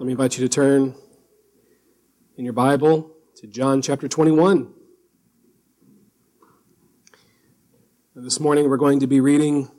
[0.00, 0.94] Let me invite you to turn
[2.38, 4.72] in your Bible to John chapter 21.
[8.14, 9.70] This morning we're going to be reading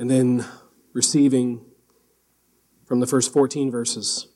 [0.00, 0.44] and then
[0.92, 1.64] receiving
[2.86, 4.26] from the first 14 verses.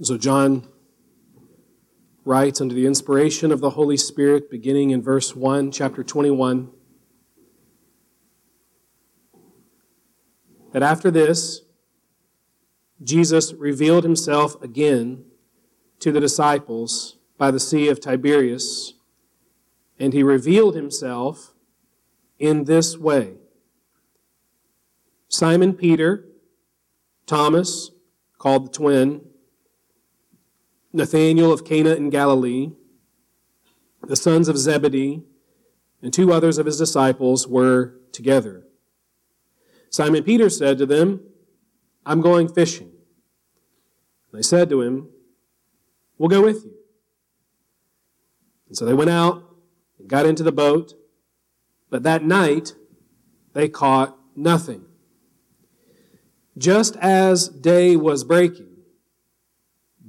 [0.00, 0.66] So, John
[2.24, 6.70] writes under the inspiration of the Holy Spirit, beginning in verse 1, chapter 21,
[10.72, 11.62] that after this,
[13.02, 15.24] Jesus revealed himself again
[15.98, 18.94] to the disciples by the Sea of Tiberias,
[19.98, 21.54] and he revealed himself
[22.38, 23.34] in this way.
[25.28, 26.26] Simon Peter,
[27.26, 27.90] Thomas,
[28.38, 29.22] called the twin,
[30.92, 32.72] Nathanael of Cana in Galilee,
[34.06, 35.22] the sons of Zebedee,
[36.02, 38.64] and two others of his disciples were together.
[39.90, 41.20] Simon Peter said to them,
[42.04, 42.90] I'm going fishing.
[44.32, 45.08] They said to him,
[46.18, 46.74] We'll go with you.
[48.68, 49.42] And so they went out
[49.98, 50.94] and got into the boat,
[51.90, 52.74] but that night
[53.52, 54.84] they caught nothing.
[56.56, 58.71] Just as day was breaking,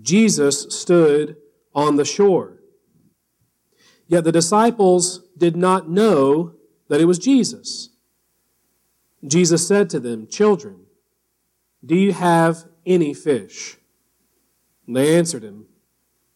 [0.04, 1.38] Jesus stood
[1.74, 2.60] on the shore.
[4.08, 6.56] Yet the disciples did not know
[6.90, 7.90] that it was Jesus.
[9.26, 10.82] Jesus said to them, Children,
[11.84, 13.78] do you have any fish?
[14.86, 15.66] And they answered him,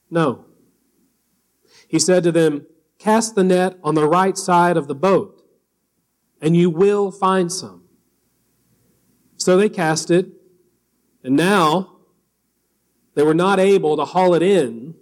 [0.10, 0.46] No.
[1.88, 2.66] He said to them,
[2.98, 5.44] Cast the net on the right side of the boat,
[6.42, 7.84] and you will find some.
[9.36, 10.28] So they cast it,
[11.24, 11.97] and now
[13.18, 14.94] they were not able to haul it in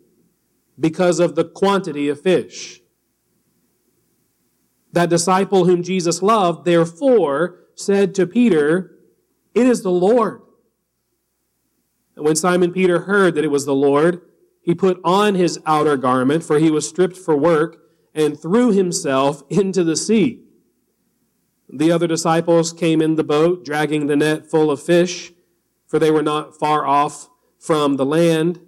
[0.80, 2.80] because of the quantity of fish.
[4.94, 8.96] That disciple whom Jesus loved, therefore, said to Peter,
[9.54, 10.44] It is the Lord.
[12.16, 14.22] And when Simon Peter heard that it was the Lord,
[14.62, 17.82] he put on his outer garment, for he was stripped for work,
[18.14, 20.42] and threw himself into the sea.
[21.68, 25.34] The other disciples came in the boat, dragging the net full of fish,
[25.86, 27.28] for they were not far off
[27.66, 28.60] from the land,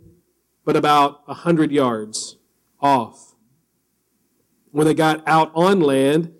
[0.66, 2.38] but about a hundred yards
[2.81, 3.35] off.
[4.72, 6.34] When they got out on land,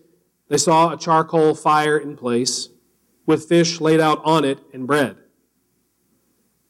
[0.50, 2.70] they saw a charcoal fire in place,
[3.26, 5.18] with fish laid out on it and bread.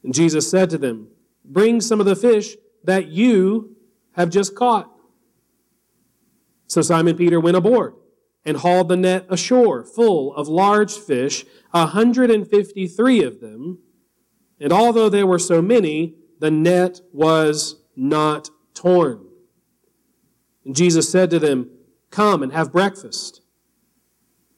[0.03, 1.09] And Jesus said to them,
[1.45, 3.75] Bring some of the fish that you
[4.13, 4.91] have just caught.
[6.67, 7.93] So Simon Peter went aboard
[8.43, 13.39] and hauled the net ashore full of large fish, a hundred and fifty three of
[13.39, 13.79] them.
[14.59, 19.25] And although there were so many, the net was not torn.
[20.65, 21.69] And Jesus said to them,
[22.09, 23.41] Come and have breakfast.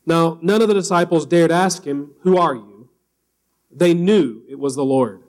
[0.06, 2.90] Now, none of the disciples dared ask him, Who are you?
[3.72, 5.24] They knew it was the Lord.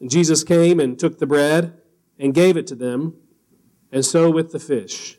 [0.00, 1.78] And Jesus came and took the bread
[2.18, 3.14] and gave it to them,
[3.92, 5.18] and so with the fish.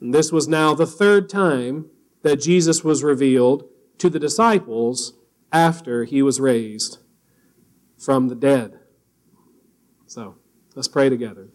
[0.00, 1.86] And this was now the third time
[2.22, 3.68] that Jesus was revealed
[3.98, 5.14] to the disciples
[5.52, 6.98] after he was raised
[8.02, 8.80] from the dead.
[10.06, 10.36] So
[10.74, 11.48] let's pray together.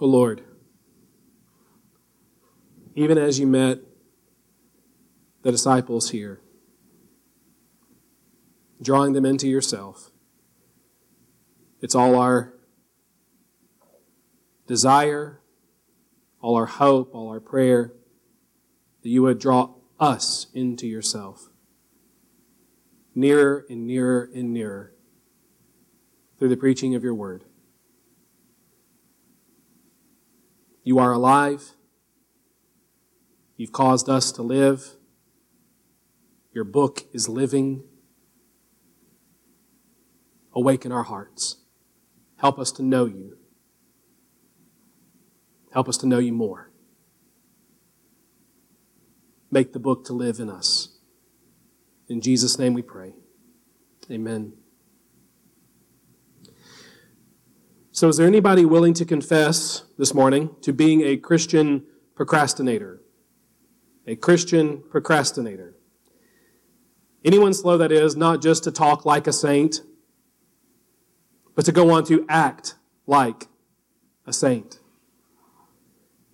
[0.00, 0.42] O oh Lord,
[2.94, 3.78] even as you met
[5.42, 6.40] the disciples here,
[8.82, 10.10] drawing them into yourself,
[11.80, 12.52] it's all our
[14.66, 15.40] desire
[16.44, 17.90] all our hope, all our prayer,
[19.02, 21.48] that you would draw us into yourself.
[23.14, 24.92] Nearer and nearer and nearer
[26.38, 27.46] through the preaching of your word.
[30.82, 31.70] You are alive.
[33.56, 34.96] You've caused us to live.
[36.52, 37.84] Your book is living.
[40.54, 41.56] Awaken our hearts.
[42.36, 43.38] Help us to know you.
[45.74, 46.70] Help us to know you more.
[49.50, 50.96] Make the book to live in us.
[52.08, 53.14] In Jesus' name we pray.
[54.08, 54.52] Amen.
[57.90, 61.84] So, is there anybody willing to confess this morning to being a Christian
[62.14, 63.02] procrastinator?
[64.06, 65.74] A Christian procrastinator.
[67.24, 69.80] Anyone slow, that is, not just to talk like a saint,
[71.56, 73.48] but to go on to act like
[74.24, 74.78] a saint.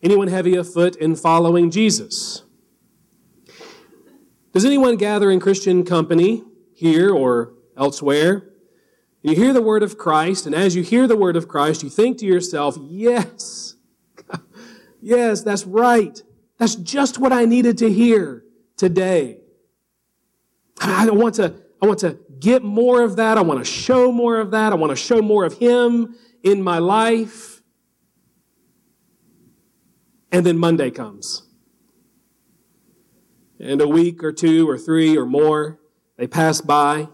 [0.03, 2.43] Anyone heavy of foot in following Jesus?
[4.53, 6.43] Does anyone gather in Christian company
[6.75, 8.51] here or elsewhere
[9.23, 11.91] you hear the word of Christ, and as you hear the word of Christ, you
[11.91, 13.75] think to yourself, yes,
[15.01, 16.23] yes, that's right.
[16.57, 18.45] That's just what I needed to hear
[18.79, 19.39] today.
[20.81, 23.37] I want to, I want to get more of that.
[23.37, 24.73] I want to show more of that.
[24.73, 27.50] I want to show more of Him in my life.
[30.33, 31.43] And then Monday comes.
[33.59, 35.81] And a week or two or three or more,
[36.17, 37.09] they pass by.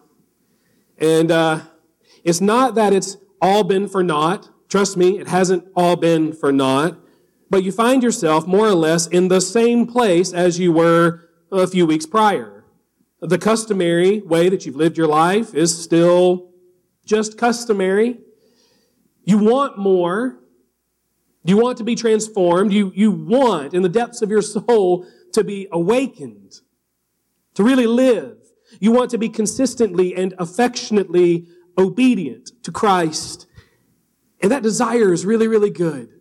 [0.99, 1.61] And, uh,
[2.25, 4.51] it's not that it's all been for naught.
[4.69, 6.99] Trust me, it hasn't all been for naught.
[7.49, 11.67] But you find yourself more or less in the same place as you were a
[11.67, 12.65] few weeks prior.
[13.21, 16.51] The customary way that you've lived your life is still
[17.05, 18.19] just customary.
[19.25, 20.41] You want more.
[21.47, 22.73] You want to be transformed.
[22.73, 26.61] You, you want, in the depths of your soul, to be awakened,
[27.55, 28.37] to really live.
[28.81, 31.47] You want to be consistently and affectionately
[31.79, 33.47] obedient to Christ.
[34.43, 36.13] And that desire is really, really good.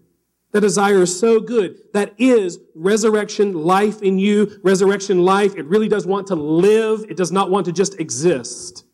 [0.52, 1.80] That desire is so good.
[1.94, 4.60] That is resurrection life in you.
[4.64, 7.04] Resurrection life, it really does want to live.
[7.10, 8.86] It does not want to just exist.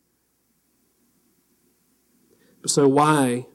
[2.66, 3.48] So why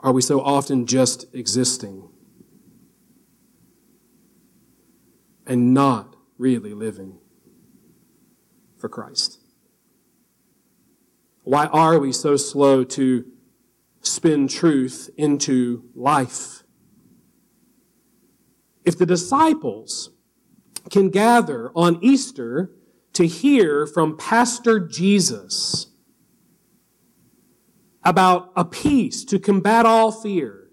[0.00, 2.08] are we so often just existing
[5.46, 7.18] and not really living
[8.76, 9.40] for Christ?
[11.42, 13.24] Why are we so slow to
[14.02, 16.62] spin truth into life?
[18.84, 20.10] If the disciples
[20.90, 22.70] can gather on Easter
[23.14, 25.88] to hear from Pastor Jesus
[28.04, 30.68] about a peace to combat all fear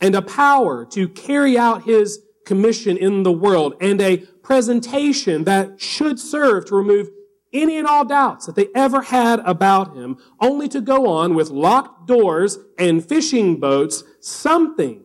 [0.00, 5.80] and a power to carry out his commission in the world and a presentation that
[5.80, 7.08] should serve to remove
[7.52, 11.50] any and all doubts that they ever had about him, only to go on with
[11.50, 15.02] locked doors and fishing boats, something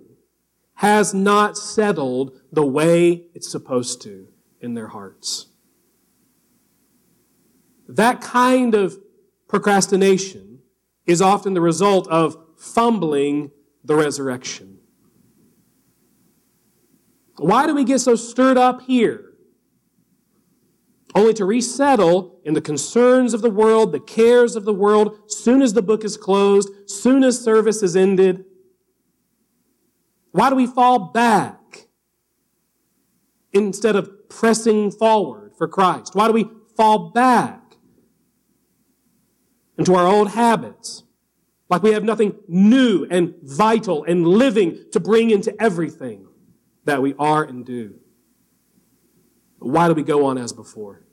[0.76, 4.28] has not settled the way it's supposed to
[4.62, 5.48] in their hearts.
[7.88, 8.98] That kind of
[9.48, 10.57] procrastination
[11.08, 13.52] is often the result of fumbling
[13.84, 14.78] the resurrection.
[17.38, 19.28] Why do we get so stirred up here?
[21.18, 25.64] only to resettle in the concerns of the world, the cares of the world, soon
[25.64, 28.46] as the book is closed, soon as service is ended.
[30.32, 31.88] Why do we fall back
[33.52, 36.14] instead of pressing forward for Christ?
[36.14, 37.67] Why do we fall back
[39.78, 41.04] into our old habits?
[41.70, 46.28] Like we have nothing new and vital and living to bring into everything
[46.86, 47.96] that we are and do.
[49.60, 51.08] Why do we go on as before?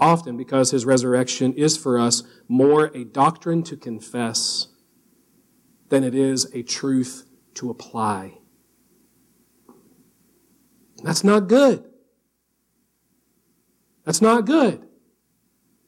[0.00, 4.68] often because his resurrection is for us more a doctrine to confess
[5.90, 8.38] than it is a truth to apply.
[11.02, 11.84] That's not good.
[14.04, 14.86] That's not good.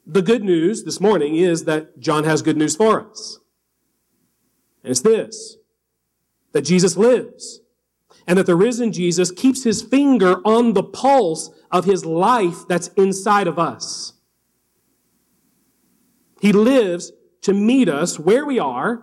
[0.06, 3.38] The good news this morning is that John has good news for us.
[4.82, 5.56] And it's this
[6.52, 7.60] that Jesus lives,
[8.26, 12.88] and that the risen Jesus keeps his finger on the pulse of his life that's
[12.88, 14.12] inside of us.
[16.42, 19.02] He lives to meet us where we are,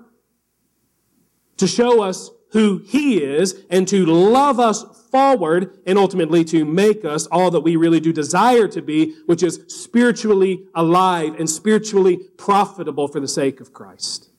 [1.58, 7.06] to show us who he is, and to love us forward, and ultimately to make
[7.06, 12.18] us all that we really do desire to be, which is spiritually alive and spiritually
[12.38, 14.30] profitable for the sake of Christ.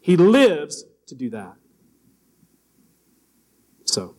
[0.00, 1.54] He lives to do that.
[3.84, 4.16] So,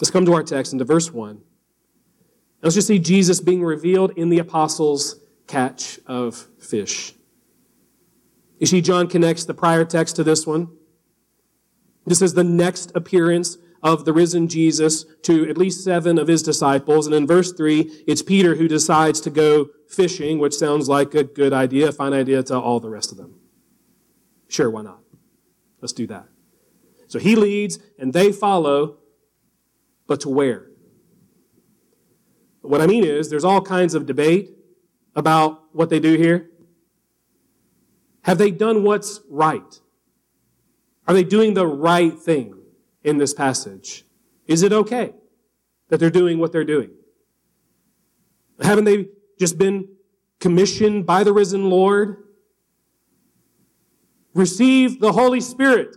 [0.00, 1.40] let's come to our text into verse 1.
[2.62, 7.14] Let's just see Jesus being revealed in the apostles' catch of fish.
[8.58, 10.75] You see, John connects the prior text to this one.
[12.06, 16.42] This is the next appearance of the risen Jesus to at least seven of his
[16.42, 17.06] disciples.
[17.06, 21.24] And in verse three, it's Peter who decides to go fishing, which sounds like a
[21.24, 23.38] good idea, a fine idea to all the rest of them.
[24.48, 25.00] Sure, why not?
[25.80, 26.26] Let's do that.
[27.08, 28.98] So he leads and they follow,
[30.06, 30.68] but to where?
[32.62, 34.50] What I mean is, there's all kinds of debate
[35.14, 36.50] about what they do here.
[38.22, 39.80] Have they done what's right?
[41.06, 42.58] Are they doing the right thing
[43.04, 44.04] in this passage?
[44.46, 45.12] Is it okay
[45.88, 46.90] that they're doing what they're doing?
[48.60, 49.08] Haven't they
[49.38, 49.88] just been
[50.40, 52.24] commissioned by the risen Lord?
[54.34, 55.96] Receive the Holy Spirit.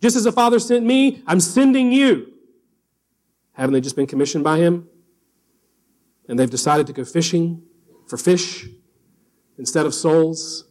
[0.00, 2.32] Just as the Father sent me, I'm sending you.
[3.52, 4.88] Haven't they just been commissioned by Him?
[6.28, 7.62] And they've decided to go fishing
[8.06, 8.66] for fish
[9.58, 10.64] instead of souls?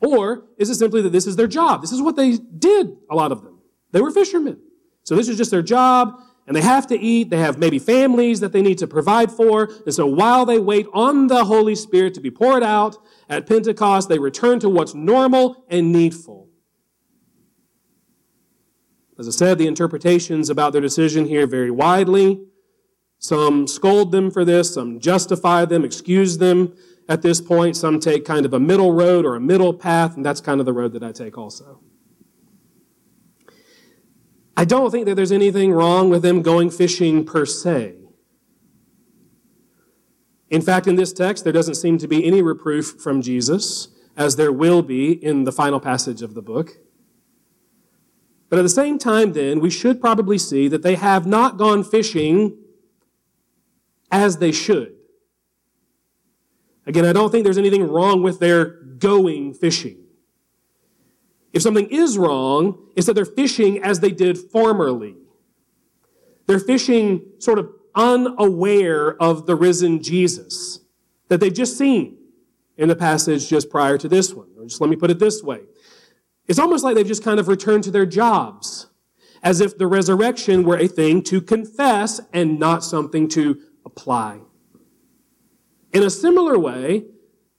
[0.00, 1.82] Or is it simply that this is their job?
[1.82, 3.60] This is what they did, a lot of them.
[3.92, 4.58] They were fishermen.
[5.04, 7.30] So this is just their job, and they have to eat.
[7.30, 9.70] They have maybe families that they need to provide for.
[9.84, 12.96] And so while they wait on the Holy Spirit to be poured out
[13.28, 16.48] at Pentecost, they return to what's normal and needful.
[19.18, 22.42] As I said, the interpretations about their decision here vary widely.
[23.18, 26.74] Some scold them for this, some justify them, excuse them
[27.10, 27.76] at this point.
[27.76, 30.64] Some take kind of a middle road or a middle path, and that's kind of
[30.64, 31.80] the road that I take also.
[34.56, 37.96] I don't think that there's anything wrong with them going fishing per se.
[40.48, 44.36] In fact, in this text, there doesn't seem to be any reproof from Jesus, as
[44.36, 46.72] there will be in the final passage of the book.
[48.48, 51.82] But at the same time, then, we should probably see that they have not gone
[51.84, 52.56] fishing
[54.10, 54.99] as they should.
[56.86, 59.98] Again, I don't think there's anything wrong with their going fishing.
[61.52, 65.16] If something is wrong, it's that they're fishing as they did formerly.
[66.46, 70.80] They're fishing sort of unaware of the risen Jesus
[71.28, 72.18] that they've just seen
[72.76, 74.48] in the passage just prior to this one.
[74.56, 75.60] Or just let me put it this way.
[76.46, 78.88] It's almost like they've just kind of returned to their jobs,
[79.42, 84.40] as if the resurrection were a thing to confess and not something to apply.
[85.92, 87.04] In a similar way,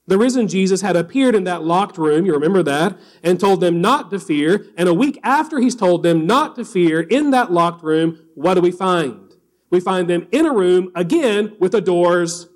[0.07, 3.81] the risen Jesus had appeared in that locked room, you remember that, and told them
[3.81, 4.65] not to fear.
[4.77, 8.55] And a week after he's told them not to fear in that locked room, what
[8.55, 9.35] do we find?
[9.69, 12.49] We find them in a room again with the doors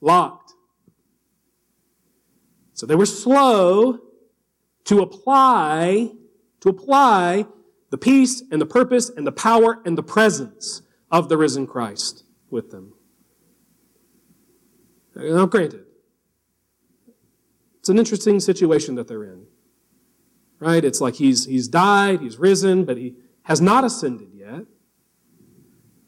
[0.00, 0.52] locked.
[2.74, 4.00] So they were slow
[4.84, 6.10] to apply,
[6.60, 7.46] to apply
[7.90, 12.24] the peace and the purpose and the power and the presence of the risen Christ
[12.50, 12.94] with them.
[15.22, 15.84] Now, granted,
[17.78, 19.46] it's an interesting situation that they're in.
[20.58, 20.84] Right?
[20.84, 24.62] It's like he's, he's died, he's risen, but he has not ascended yet.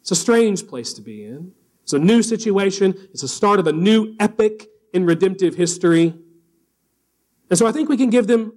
[0.01, 1.53] It's a strange place to be in.
[1.83, 2.95] It's a new situation.
[3.11, 6.15] It's the start of a new epic in redemptive history.
[7.51, 8.53] And so I think we can give them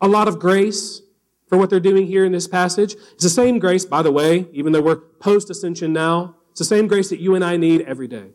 [0.00, 1.00] a lot of grace
[1.48, 2.94] for what they're doing here in this passage.
[3.12, 6.36] It's the same grace, by the way, even though we're post ascension now.
[6.50, 8.30] It's the same grace that you and I need every day.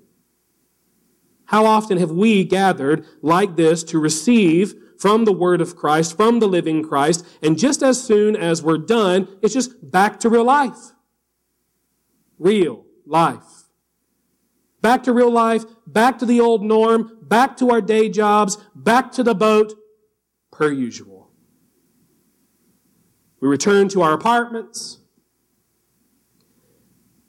[1.46, 6.40] How often have we gathered like this to receive from the Word of Christ, from
[6.40, 10.46] the living Christ, and just as soon as we're done, it's just back to real
[10.46, 10.94] life.
[12.40, 13.64] Real life.
[14.82, 19.12] Back to real life, back to the old norm, back to our day jobs, back
[19.14, 19.74] to the boat,
[20.52, 21.32] per usual.
[23.40, 25.00] We return to our apartments.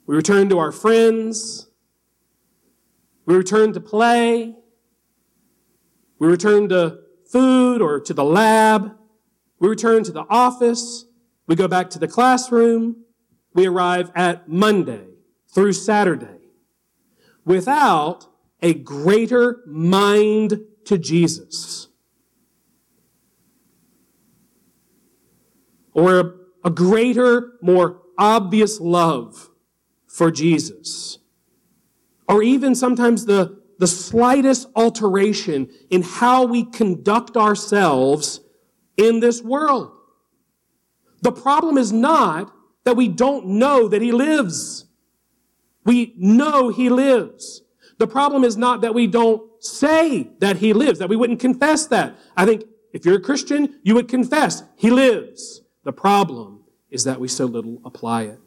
[0.05, 1.67] We return to our friends.
[3.25, 4.55] We return to play.
[6.19, 8.95] We return to food or to the lab.
[9.59, 11.05] We return to the office.
[11.47, 13.03] We go back to the classroom.
[13.53, 15.07] We arrive at Monday
[15.47, 16.41] through Saturday
[17.45, 18.27] without
[18.61, 21.87] a greater mind to Jesus.
[25.93, 29.49] Or a, greater, more obvious love
[30.07, 31.19] for Jesus
[32.27, 38.39] or even sometimes the, the slightest alteration in how we conduct ourselves
[38.97, 39.91] in this world.
[41.21, 42.53] The problem is not
[42.83, 44.85] that we don't know that He lives.
[45.83, 47.61] We know He lives.
[47.97, 51.87] The problem is not that we don't say that He lives, that we wouldn't confess
[51.87, 52.15] that.
[52.35, 52.63] I think
[52.93, 55.61] if you're a Christian, you would confess He lives.
[55.83, 58.39] The problem is that we so little apply it.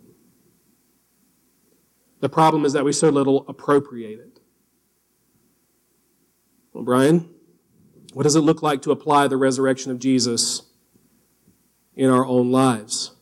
[2.20, 4.40] The problem is that we so little appropriate it.
[6.72, 7.28] Well, Brian,
[8.12, 10.62] what does it look like to apply the resurrection of Jesus
[11.94, 13.12] in our own lives?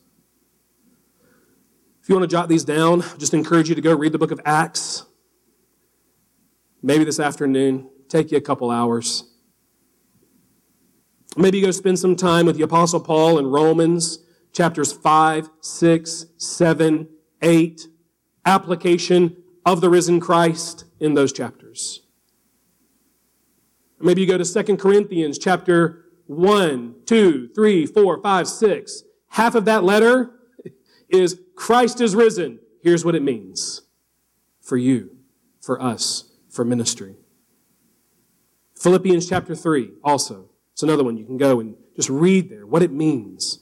[2.01, 4.17] If you want to jot these down, I just encourage you to go read the
[4.17, 5.05] book of Acts.
[6.81, 9.25] Maybe this afternoon, take you a couple hours.
[11.35, 14.19] Maybe you go spend some time with the Apostle Paul in Romans
[14.53, 17.07] chapters 5, 6, 7,
[17.43, 17.87] 8,
[18.47, 19.35] application
[19.65, 22.01] of the risen Christ in those chapters.
[23.99, 29.03] Maybe you go to Second Corinthians chapter 1, 2, 3, 4, 5, 6.
[29.29, 30.31] Half of that letter
[31.09, 32.59] is Christ is risen.
[32.81, 33.81] Here's what it means
[34.61, 35.17] for you,
[35.61, 37.15] for us, for ministry.
[38.75, 40.49] Philippians chapter 3 also.
[40.73, 43.59] It's another one you can go and just read there what it means.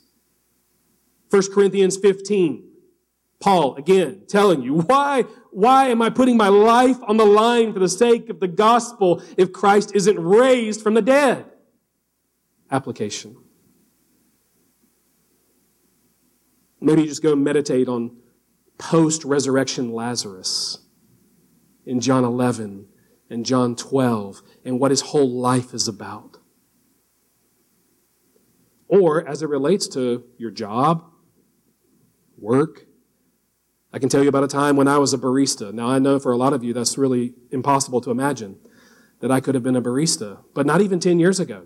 [1.30, 2.65] 1 Corinthians 15.
[3.46, 5.22] Paul, again, telling you, why,
[5.52, 9.22] why am I putting my life on the line for the sake of the gospel
[9.38, 11.46] if Christ isn't raised from the dead?
[12.72, 13.38] Application.
[16.82, 18.18] Maybe you just go meditate on
[18.80, 20.80] post resurrection Lazarus
[21.86, 22.88] in John 11
[23.30, 26.40] and John 12 and what his whole life is about.
[28.88, 31.06] Or as it relates to your job,
[32.40, 32.88] work.
[33.96, 35.74] I can tell you about a time when I was a barista.
[35.74, 38.58] Now, I know for a lot of you that's really impossible to imagine
[39.22, 41.64] that I could have been a barista, but not even 10 years ago.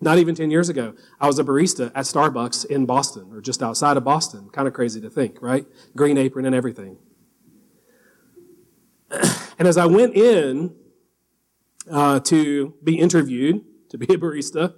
[0.00, 3.60] Not even 10 years ago, I was a barista at Starbucks in Boston, or just
[3.60, 4.50] outside of Boston.
[4.50, 5.66] Kind of crazy to think, right?
[5.96, 6.96] Green apron and everything.
[9.58, 10.74] And as I went in
[11.88, 14.74] uh, to be interviewed to be a barista,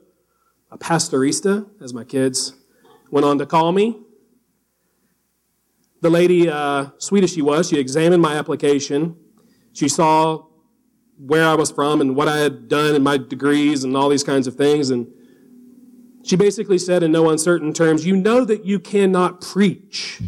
[0.70, 2.54] a pastorista, as my kids
[3.10, 4.03] went on to call me,
[6.04, 9.16] the lady, uh, sweet as she was, she examined my application.
[9.72, 10.44] She saw
[11.16, 14.22] where I was from and what I had done and my degrees and all these
[14.22, 14.90] kinds of things.
[14.90, 15.10] And
[16.22, 20.20] she basically said in no uncertain terms, You know that you cannot preach.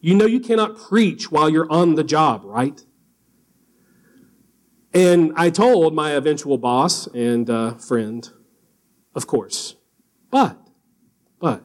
[0.00, 2.82] You know you cannot preach while you're on the job, right?
[4.94, 8.26] And I told my eventual boss and uh, friend,
[9.14, 9.76] of course.
[10.30, 10.56] But,
[11.38, 11.62] but,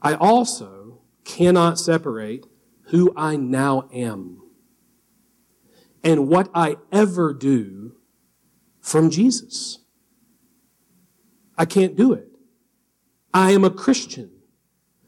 [0.00, 0.81] I also
[1.24, 2.46] cannot separate
[2.86, 4.42] who I now am
[6.04, 7.96] and what I ever do
[8.80, 9.78] from Jesus.
[11.56, 12.28] I can't do it.
[13.32, 14.30] I am a Christian.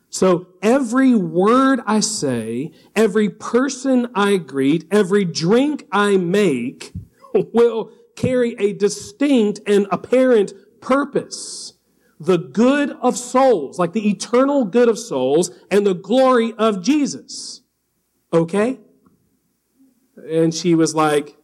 [0.08, 6.92] So every word I say, every person I greet, every drink I make
[7.34, 11.73] will carry a distinct and apparent purpose
[12.18, 17.62] the good of souls, like the eternal good of souls and the glory of Jesus.
[18.32, 18.78] Okay?
[20.30, 21.36] And she was like,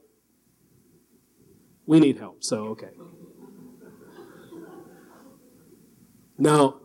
[1.86, 2.90] We need help, so okay.
[6.38, 6.80] Now,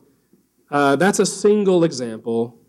[0.70, 2.60] uh, that's a single example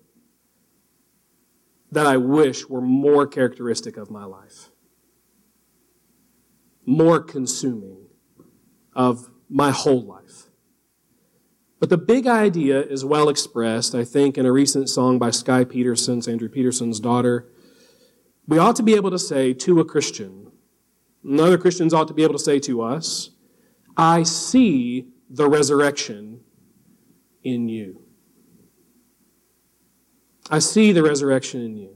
[1.91, 4.71] that I wish were more characteristic of my life,
[6.85, 8.07] more consuming
[8.95, 10.46] of my whole life.
[11.79, 15.65] But the big idea is well expressed, I think, in a recent song by Skye
[15.65, 17.49] Peterson, Andrew Peterson's daughter.
[18.49, 20.51] We ought to be able to say to a Christian,
[21.23, 23.31] and other Christians ought to be able to say to us,
[23.97, 26.41] I see the resurrection
[27.43, 28.03] in you.
[30.51, 31.96] I see the resurrection in you.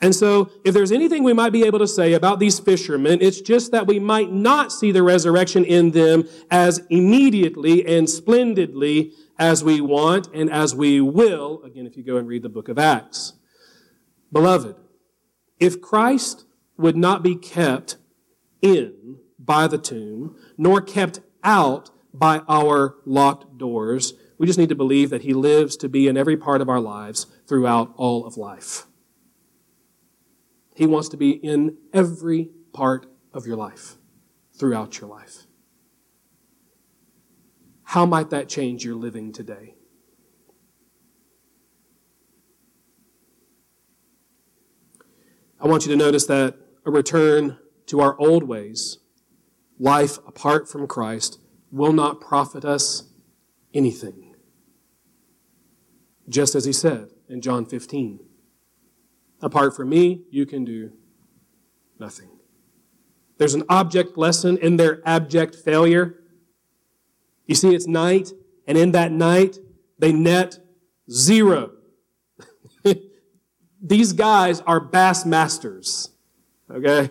[0.00, 3.40] And so, if there's anything we might be able to say about these fishermen, it's
[3.40, 9.62] just that we might not see the resurrection in them as immediately and splendidly as
[9.62, 11.62] we want and as we will.
[11.64, 13.34] Again, if you go and read the book of Acts.
[14.32, 14.76] Beloved,
[15.58, 16.44] if Christ
[16.76, 17.96] would not be kept
[18.60, 24.74] in by the tomb, nor kept out by our locked doors, we just need to
[24.74, 28.36] believe that he lives to be in every part of our lives throughout all of
[28.36, 28.87] life.
[30.78, 33.96] He wants to be in every part of your life,
[34.56, 35.48] throughout your life.
[37.82, 39.74] How might that change your living today?
[45.60, 46.54] I want you to notice that
[46.86, 48.98] a return to our old ways,
[49.80, 51.40] life apart from Christ,
[51.72, 53.10] will not profit us
[53.74, 54.36] anything.
[56.28, 58.27] Just as he said in John 15.
[59.40, 60.92] Apart from me, you can do
[61.98, 62.28] nothing.
[63.38, 66.18] There's an object lesson in their abject failure.
[67.46, 68.32] You see, it's night,
[68.66, 69.58] and in that night,
[69.98, 70.58] they net
[71.10, 71.72] zero.
[73.82, 76.10] These guys are bass masters,
[76.70, 77.10] okay?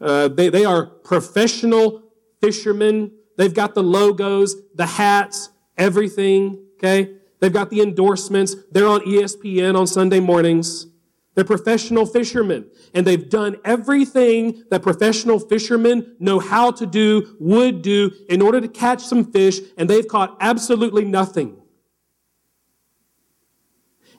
[0.00, 2.02] Uh, they, they are professional
[2.40, 3.12] fishermen.
[3.36, 7.14] They've got the logos, the hats, everything, okay?
[7.40, 8.56] They've got the endorsements.
[8.72, 10.86] They're on ESPN on Sunday mornings.
[11.38, 17.80] They're professional fishermen, and they've done everything that professional fishermen know how to do, would
[17.80, 21.62] do, in order to catch some fish, and they've caught absolutely nothing.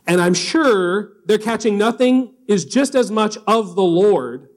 [0.08, 4.48] And I'm sure they're catching nothing is just as much of the Lord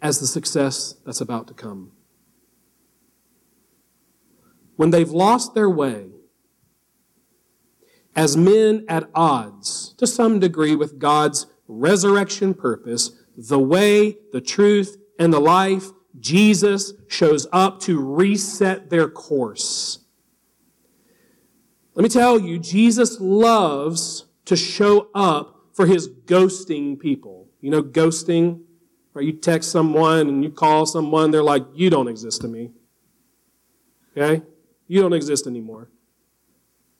[0.00, 1.92] as the success that's about to come.
[4.76, 6.13] When they've lost their way,
[8.16, 14.96] as men at odds to some degree with God's resurrection purpose, the way, the truth,
[15.18, 20.00] and the life, Jesus shows up to reset their course.
[21.94, 27.48] Let me tell you, Jesus loves to show up for his ghosting people.
[27.60, 28.62] You know, ghosting?
[29.12, 29.24] Right?
[29.24, 32.70] You text someone and you call someone, they're like, you don't exist to me.
[34.16, 34.42] Okay?
[34.88, 35.88] You don't exist anymore.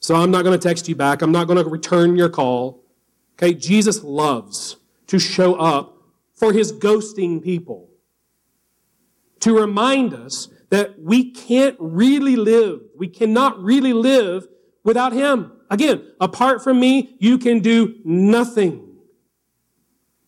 [0.05, 1.23] So I'm not going to text you back.
[1.23, 2.85] I'm not going to return your call.
[3.39, 3.55] Okay?
[3.55, 5.97] Jesus loves to show up
[6.35, 7.89] for his ghosting people.
[9.41, 14.47] To remind us that we can't really live, we cannot really live
[14.83, 15.53] without him.
[15.71, 18.87] Again, apart from me, you can do nothing.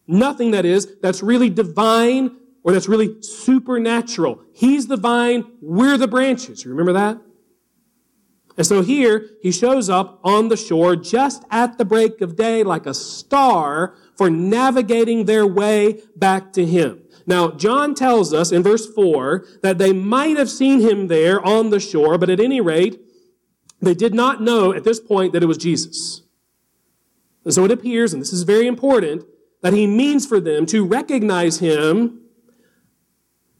[0.06, 4.40] Nothing that is, that's really divine or that's really supernatural.
[4.54, 6.64] He's the vine, we're the branches.
[6.64, 7.20] You remember that?
[8.56, 12.62] And so here, he shows up on the shore just at the break of day
[12.62, 17.02] like a star for navigating their way back to him.
[17.26, 21.70] Now, John tells us in verse 4 that they might have seen him there on
[21.70, 23.00] the shore, but at any rate,
[23.80, 26.22] they did not know at this point that it was Jesus.
[27.44, 29.24] And so it appears, and this is very important,
[29.62, 32.22] that he means for them to recognize him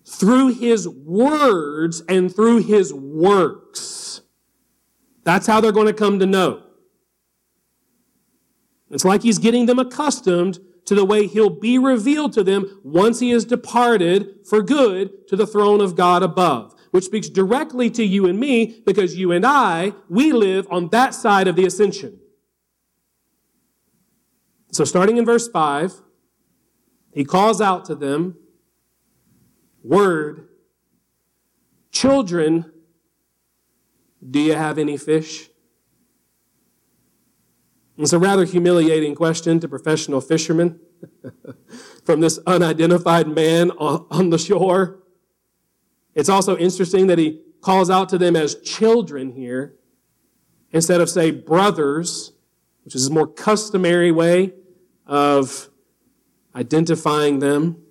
[0.05, 3.66] through his words and through his works.
[5.27, 6.63] That's how they're going to come to know.
[8.91, 13.21] It's like he's getting them accustomed to the way he'll be revealed to them once
[13.21, 18.03] he has departed for good to the throne of God above which speaks directly to
[18.03, 22.19] you and me because you and I, we live on that side of the ascension.
[24.73, 25.93] So, starting in verse 5,
[27.13, 28.39] he calls out to them,
[29.83, 30.49] Word,
[31.93, 32.73] children,
[34.29, 35.51] do you have any fish?
[37.99, 40.81] It's a rather humiliating question to professional fishermen
[42.05, 45.03] from this unidentified man on the shore.
[46.15, 49.77] It's also interesting that he calls out to them as children here
[50.73, 52.33] instead of, say, brothers,
[52.85, 54.53] which is a more customary way
[55.07, 55.71] of
[56.55, 57.83] identifying them.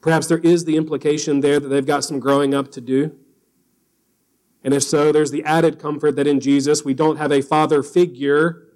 [0.00, 3.16] Perhaps there is the implication there that they've got some growing up to do.
[4.64, 7.82] And if so, there's the added comfort that in Jesus we don't have a father
[7.82, 8.68] figure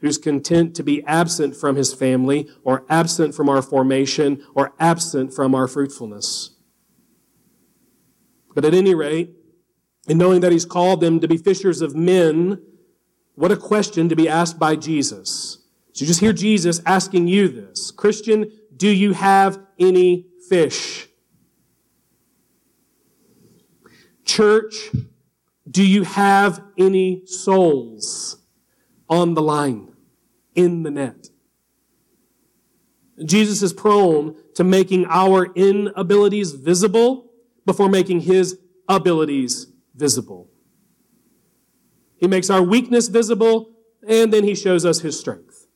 [0.00, 5.32] who's content to be absent from his family or absent from our formation or absent
[5.32, 6.56] from our fruitfulness.
[8.54, 9.34] But at any rate,
[10.08, 12.62] in knowing that he's called them to be fishers of men,
[13.34, 15.58] what a question to be asked by Jesus.
[15.92, 21.08] So you just hear Jesus asking you this Christian, do you have any fish?
[24.24, 24.90] Church,
[25.76, 28.38] do you have any souls
[29.10, 29.92] on the line,
[30.54, 31.28] in the net?
[33.22, 37.30] Jesus is prone to making our inabilities visible
[37.66, 38.58] before making his
[38.88, 40.48] abilities visible.
[42.16, 43.76] He makes our weakness visible,
[44.08, 45.66] and then he shows us his strength.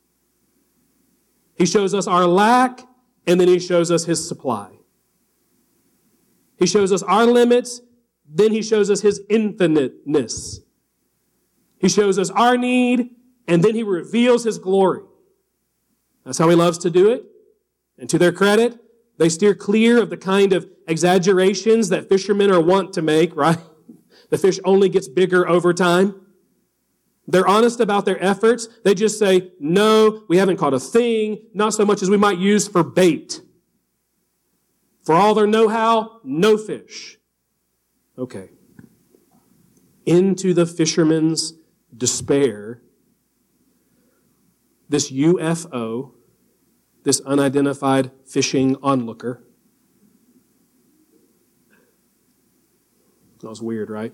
[1.53, 2.87] He shows us our lack,
[3.27, 4.79] and then he shows us his supply.
[6.57, 7.81] He shows us our limits,
[8.33, 10.61] then he shows us his infiniteness.
[11.79, 13.09] He shows us our need,
[13.47, 15.03] and then he reveals his glory.
[16.23, 17.25] That's how he loves to do it.
[17.97, 18.79] And to their credit,
[19.17, 23.57] they steer clear of the kind of exaggerations that fishermen are wont to make, right?
[24.29, 26.15] The fish only gets bigger over time.
[27.27, 28.69] They're honest about their efforts.
[28.85, 32.37] They just say, no, we haven't caught a thing, not so much as we might
[32.37, 33.41] use for bait.
[35.03, 37.17] For all their know-how, no fish.
[38.17, 38.49] Okay.
[40.05, 41.53] Into the fisherman's
[41.95, 42.81] despair,
[44.89, 46.13] this UFO
[47.03, 49.43] this unidentified fishing onlooker.
[53.39, 54.13] That was weird, right?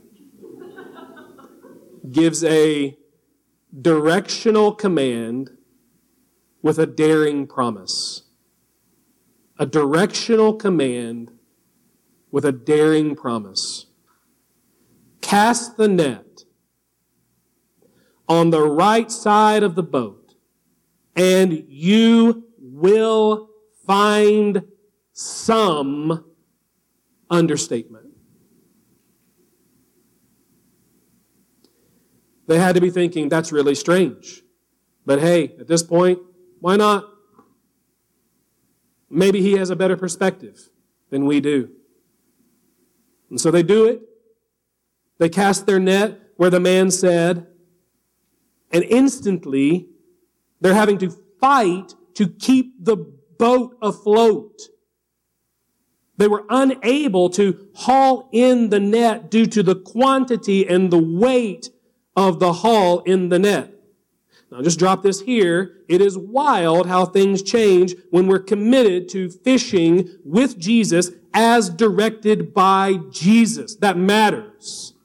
[2.12, 2.98] Gives a
[3.80, 5.52] directional command
[6.62, 8.24] with a daring promise.
[9.60, 11.32] A directional command
[12.38, 13.88] with a daring promise.
[15.22, 16.44] Cast the net
[18.30, 20.36] on the right side of the boat,
[21.16, 23.50] and you will
[23.88, 24.62] find
[25.14, 26.26] some
[27.28, 28.06] understatement.
[32.46, 34.44] They had to be thinking, that's really strange.
[35.08, 36.20] But hey, at this point,
[36.60, 37.04] why not?
[39.10, 40.70] Maybe he has a better perspective.
[41.10, 41.72] than we do.
[43.30, 44.02] And so they do it.
[45.18, 47.48] They cast their net where the man said,
[48.72, 49.90] and instantly
[50.62, 51.10] they're having to
[51.40, 52.98] fight to keep the
[53.38, 54.62] boat afloat.
[56.18, 61.70] They were unable to haul in the net due to the quantity and the weight
[62.16, 63.74] of the haul in the net.
[64.52, 65.84] Now, just drop this here.
[65.88, 72.52] It is wild how things change when we're committed to fishing with Jesus as directed
[72.52, 73.76] by Jesus.
[73.76, 74.96] That matters.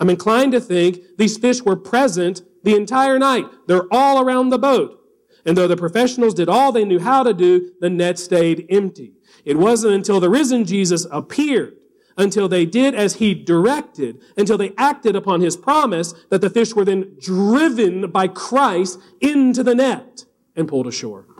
[0.00, 3.46] I'm inclined to think these fish were present the entire night.
[3.68, 5.00] They're all around the boat.
[5.46, 9.12] And though the professionals did all they knew how to do, the net stayed empty.
[9.44, 11.76] It wasn't until the risen Jesus appeared,
[12.18, 16.74] until they did as he directed, until they acted upon his promise, that the fish
[16.74, 20.24] were then driven by Christ into the net
[20.56, 21.35] and pulled ashore.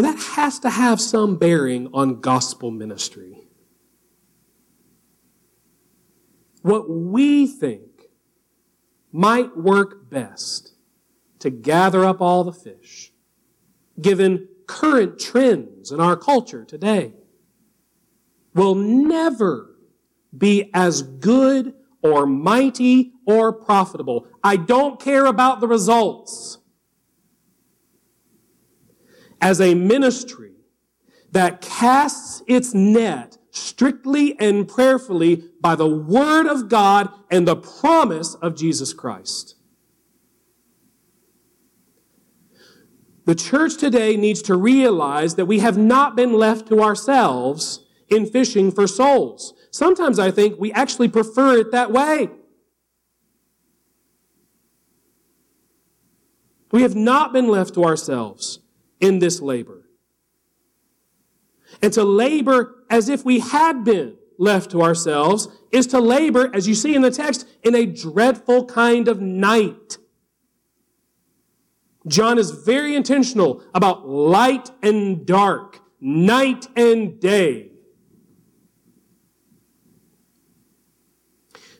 [0.00, 3.36] And that has to have some bearing on gospel ministry.
[6.62, 7.82] What we think
[9.12, 10.72] might work best
[11.40, 13.12] to gather up all the fish
[14.00, 17.12] given current trends in our culture today,
[18.54, 19.76] will never
[20.34, 24.26] be as good or mighty or profitable.
[24.42, 26.56] I don't care about the results.
[29.40, 30.52] As a ministry
[31.32, 38.34] that casts its net strictly and prayerfully by the Word of God and the promise
[38.36, 39.56] of Jesus Christ.
[43.26, 48.26] The church today needs to realize that we have not been left to ourselves in
[48.26, 49.54] fishing for souls.
[49.70, 52.30] Sometimes I think we actually prefer it that way.
[56.72, 58.60] We have not been left to ourselves
[59.00, 59.88] in this labor.
[61.82, 66.66] And to labor as if we had been left to ourselves is to labor, as
[66.66, 69.98] you see in the text, in a dreadful kind of night.
[72.06, 77.70] John is very intentional about light and dark, night and day.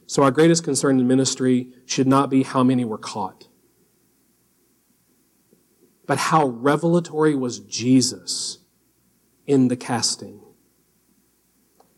[0.06, 3.48] So, our greatest concern in ministry should not be how many were caught,
[6.10, 8.58] but how revelatory was Jesus
[9.46, 10.40] in the casting.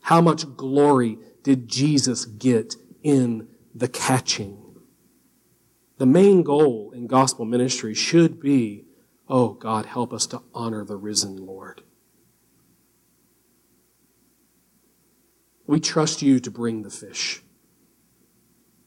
[0.03, 4.77] How much glory did Jesus get in the catching?
[5.97, 8.85] The main goal in gospel ministry should be
[9.31, 11.81] oh, God, help us to honor the risen Lord.
[15.67, 17.43] We trust you to bring the fish.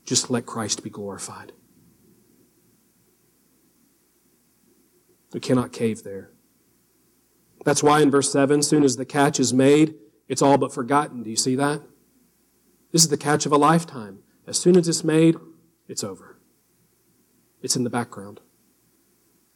[0.06, 1.52] Just let Christ be glorified.
[5.36, 6.32] We cannot cave there.
[7.66, 9.96] That's why in verse 7, soon as the catch is made,
[10.30, 11.24] it's all but forgotten.
[11.24, 11.82] Do you see that?
[12.94, 14.20] This is the catch of a lifetime.
[14.48, 15.36] As soon as it's made,
[15.90, 16.38] it's over.
[17.62, 18.40] It's in the background.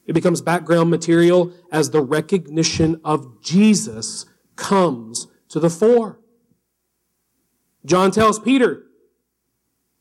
[0.05, 4.25] It becomes background material as the recognition of Jesus
[4.57, 6.19] comes to the fore.
[7.85, 8.83] John tells Peter,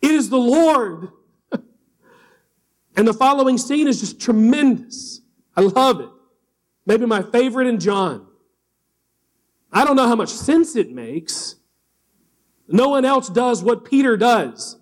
[0.02, 1.10] It is the Lord.
[2.96, 5.20] and the following scene is just tremendous.
[5.58, 6.08] I love it.
[6.86, 8.28] Maybe my favorite in John.
[9.72, 11.56] I don't know how much sense it makes.
[12.68, 14.78] No one else does what Peter does.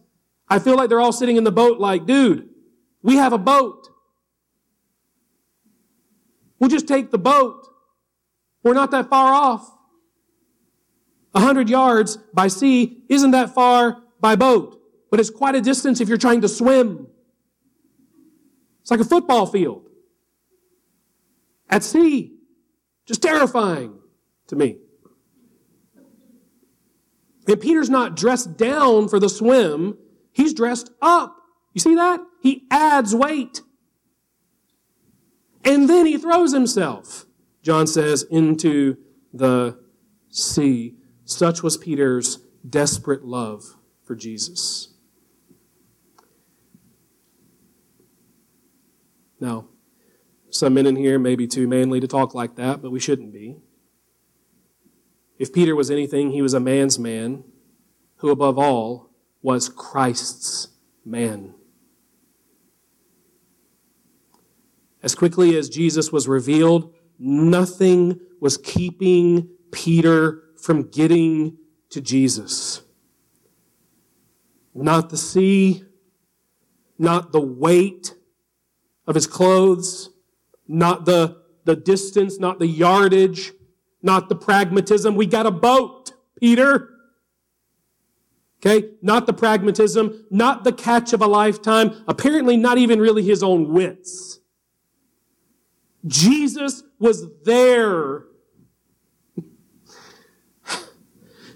[0.50, 2.50] I feel like they're all sitting in the boat like, dude,
[3.00, 3.88] we have a boat.
[6.58, 7.66] We'll just take the boat.
[8.62, 9.66] We're not that far off.
[11.34, 14.78] A hundred yards by sea isn't that far by boat,
[15.10, 17.06] but it's quite a distance if you're trying to swim.
[18.82, 19.85] It's like a football field
[21.68, 22.32] at sea.
[23.06, 23.98] Just terrifying
[24.48, 24.78] to me.
[27.46, 29.98] And Peter's not dressed down for the swim,
[30.32, 31.36] he's dressed up.
[31.72, 32.20] You see that?
[32.42, 33.62] He adds weight.
[35.64, 37.26] And then he throws himself,
[37.62, 38.96] John says, into
[39.32, 39.78] the
[40.30, 40.94] sea.
[41.24, 44.94] Such was Peter's desperate love for Jesus.
[49.40, 49.66] Now,
[50.58, 53.32] some men in here may be too manly to talk like that, but we shouldn't
[53.32, 53.56] be.
[55.38, 57.44] If Peter was anything, he was a man's man
[58.16, 59.10] who, above all,
[59.42, 60.68] was Christ's
[61.04, 61.54] man.
[65.02, 71.58] As quickly as Jesus was revealed, nothing was keeping Peter from getting
[71.90, 72.82] to Jesus.
[74.74, 75.84] Not the sea,
[76.98, 78.14] not the weight
[79.06, 80.10] of his clothes,
[80.68, 83.52] not the, the distance, not the yardage,
[84.02, 85.14] not the pragmatism.
[85.16, 86.90] We got a boat, Peter.
[88.60, 88.90] Okay?
[89.02, 93.72] Not the pragmatism, not the catch of a lifetime, apparently not even really his own
[93.72, 94.40] wits.
[96.06, 98.24] Jesus was there.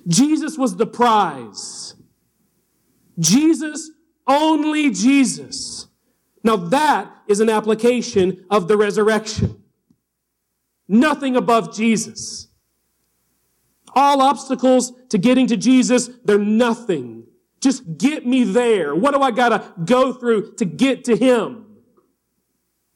[0.08, 1.94] Jesus was the prize.
[3.18, 3.90] Jesus,
[4.26, 5.86] only Jesus.
[6.42, 9.62] Now that is an application of the resurrection.
[10.88, 12.48] Nothing above Jesus.
[13.94, 17.26] All obstacles to getting to Jesus, they're nothing.
[17.60, 18.96] Just get me there.
[18.96, 21.66] What do I gotta go through to get to Him?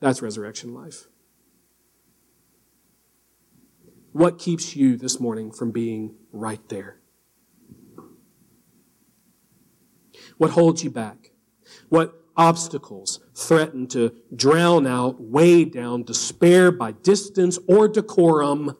[0.00, 1.06] That's resurrection life.
[4.10, 6.98] What keeps you this morning from being right there?
[10.38, 11.30] What holds you back?
[11.88, 18.76] What obstacles threaten to drown out, weigh down despair by distance or decorum?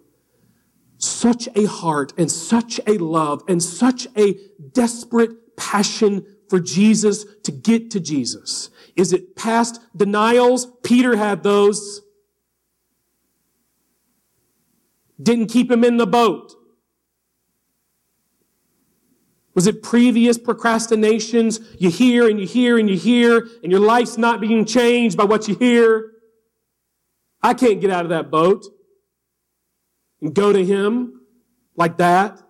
[0.99, 4.37] Such a heart and such a love and such a
[4.73, 8.71] desperate passion for Jesus to get to Jesus.
[8.97, 10.67] Is it past denials?
[10.83, 12.03] Peter had those.
[15.23, 16.55] Didn't keep him in the boat.
[19.55, 21.61] Was it previous procrastinations?
[21.79, 25.25] You hear and you hear and you hear, and your life's not being changed by
[25.25, 26.11] what you hear.
[27.43, 28.65] I can't get out of that boat
[30.21, 31.21] and go to Him
[31.77, 32.41] like that.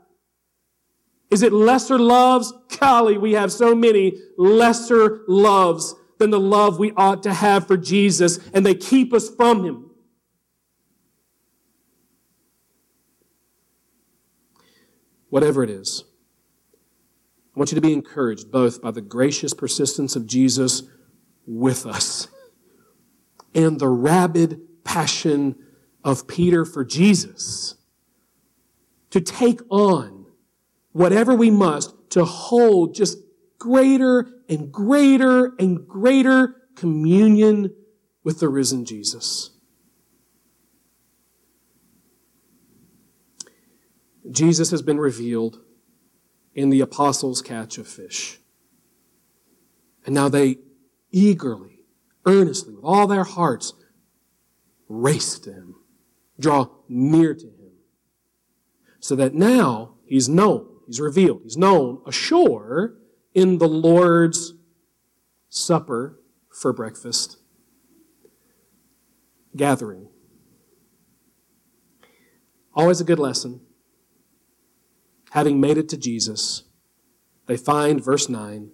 [1.31, 2.53] Is it lesser loves?
[2.79, 7.77] Golly, we have so many lesser loves than the love we ought to have for
[7.77, 9.91] Jesus, and they keep us from Him.
[15.29, 16.05] Whatever it is,
[17.55, 20.83] I want you to be encouraged both by the gracious persistence of Jesus
[21.47, 22.27] with us
[23.55, 25.55] and the rabid passion
[26.03, 27.77] of Peter for Jesus
[29.11, 30.27] to take on
[30.91, 33.19] whatever we must to hold just
[33.59, 37.73] greater and greater and greater communion
[38.25, 39.51] with the risen Jesus.
[44.31, 45.61] Jesus has been revealed
[46.55, 48.41] in the apostles' catch of fish.
[50.07, 50.59] And now they
[51.11, 51.81] eagerly,
[52.27, 53.73] earnestly, with all their hearts,
[54.89, 55.75] race to him,
[56.39, 57.73] draw near to him.
[59.01, 62.95] So that now he's known, he's revealed, he's known ashore
[63.35, 64.55] in the Lord's
[65.49, 67.39] supper for breakfast
[69.57, 70.09] gathering.
[72.75, 73.61] Always a good lesson
[75.35, 76.63] having made it to Jesus,
[77.47, 78.71] they find, verse 9,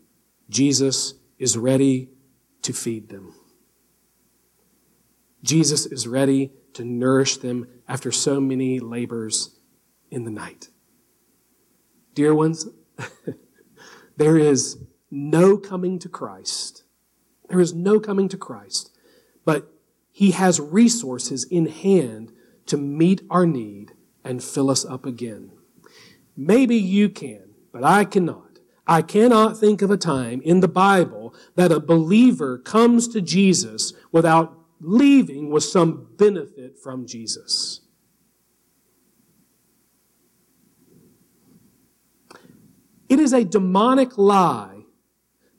[0.50, 2.10] Jesus is ready
[2.60, 3.34] to feed them.
[5.42, 9.56] Jesus is ready to nourish them after so many labors
[10.10, 10.68] in the night.
[12.12, 12.68] Dear ones,
[14.18, 14.76] there is
[15.10, 16.84] no coming to Christ.
[17.48, 18.94] There is no coming to Christ,
[19.46, 19.72] but
[20.12, 22.32] He has resources in hand
[22.66, 23.92] to meet our need
[24.22, 25.52] and fill us up again.
[26.42, 28.60] Maybe you can, but I cannot.
[28.86, 33.92] I cannot think of a time in the Bible that a believer comes to Jesus
[34.10, 37.82] without leaving with some benefit from Jesus.
[43.10, 44.84] It is a demonic lie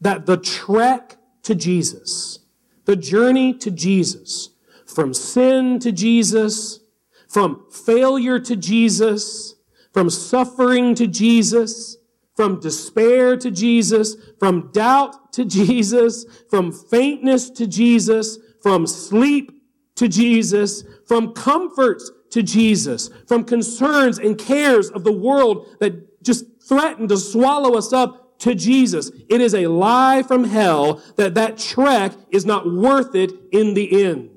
[0.01, 2.39] that the trek to Jesus,
[2.85, 4.49] the journey to Jesus,
[4.87, 6.79] from sin to Jesus,
[7.27, 9.57] from failure to Jesus,
[9.91, 11.97] from suffering to Jesus,
[12.35, 19.51] from despair to Jesus, from doubt to Jesus, from faintness to Jesus, from sleep
[19.95, 26.45] to Jesus, from comforts to Jesus, from concerns and cares of the world that just
[26.67, 29.11] threaten to swallow us up to Jesus.
[29.29, 34.05] It is a lie from hell that that trek is not worth it in the
[34.05, 34.29] end.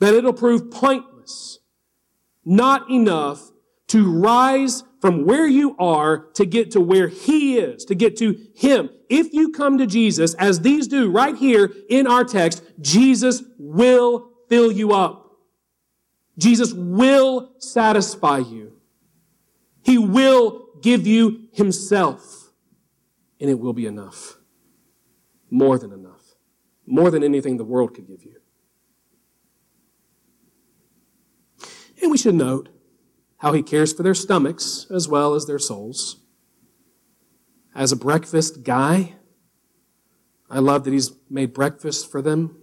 [0.00, 1.57] That it'll prove pointless
[2.48, 3.50] not enough
[3.88, 8.38] to rise from where you are to get to where He is, to get to
[8.54, 8.90] Him.
[9.08, 14.30] If you come to Jesus, as these do right here in our text, Jesus will
[14.48, 15.30] fill you up.
[16.38, 18.72] Jesus will satisfy you.
[19.82, 22.50] He will give you Himself.
[23.40, 24.38] And it will be enough.
[25.50, 26.34] More than enough.
[26.86, 28.37] More than anything the world could give you.
[32.00, 32.68] And we should note
[33.38, 36.16] how he cares for their stomachs as well as their souls.
[37.74, 39.14] As a breakfast guy,
[40.50, 42.56] I love that he's made breakfast for them.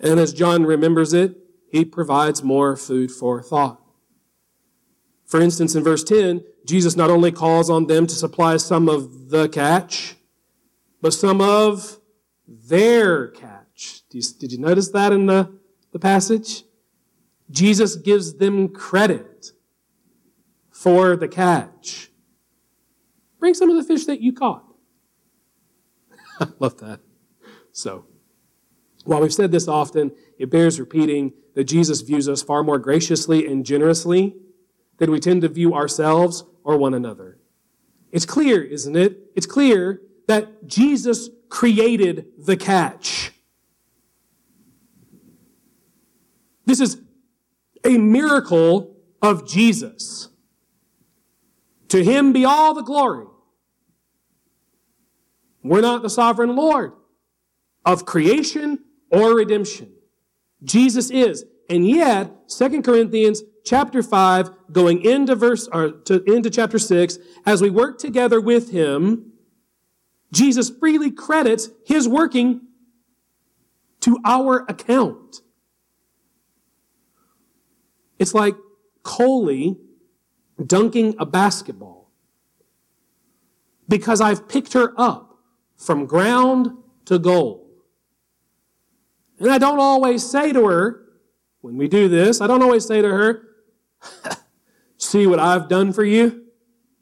[0.00, 1.36] And as John remembers it,
[1.70, 3.80] he provides more food for thought.
[5.26, 9.30] For instance, in verse 10, Jesus not only calls on them to supply some of
[9.30, 10.16] the catch,
[11.00, 11.98] but some of
[12.46, 14.02] their catch.
[14.08, 15.52] Did you notice that in the,
[15.92, 16.64] the passage?
[17.50, 19.52] Jesus gives them credit
[20.70, 22.10] for the catch.
[23.38, 24.64] Bring some of the fish that you caught.
[26.40, 27.00] I love that.
[27.72, 28.06] So,
[29.04, 33.46] while we've said this often, it bears repeating that Jesus views us far more graciously
[33.46, 34.34] and generously
[34.98, 37.38] than we tend to view ourselves or one another.
[38.10, 39.30] It's clear, isn't it?
[39.34, 43.32] It's clear that Jesus created the catch.
[46.64, 47.00] This is
[47.84, 50.28] a miracle of Jesus.
[51.88, 53.26] To him be all the glory.
[55.62, 56.92] We're not the sovereign Lord
[57.84, 58.80] of creation
[59.10, 59.92] or redemption.
[60.62, 61.44] Jesus is.
[61.70, 67.62] And yet, 2 Corinthians chapter 5, going into verse or to, into chapter 6, as
[67.62, 69.32] we work together with him,
[70.32, 72.62] Jesus freely credits his working
[74.00, 75.40] to our account.
[78.18, 78.54] It's like
[79.02, 79.76] Coley
[80.64, 82.10] dunking a basketball
[83.88, 85.38] because I've picked her up
[85.76, 86.70] from ground
[87.06, 87.68] to goal.
[89.38, 91.02] And I don't always say to her,
[91.60, 93.48] when we do this, I don't always say to her,
[95.04, 96.46] See what I've done for you?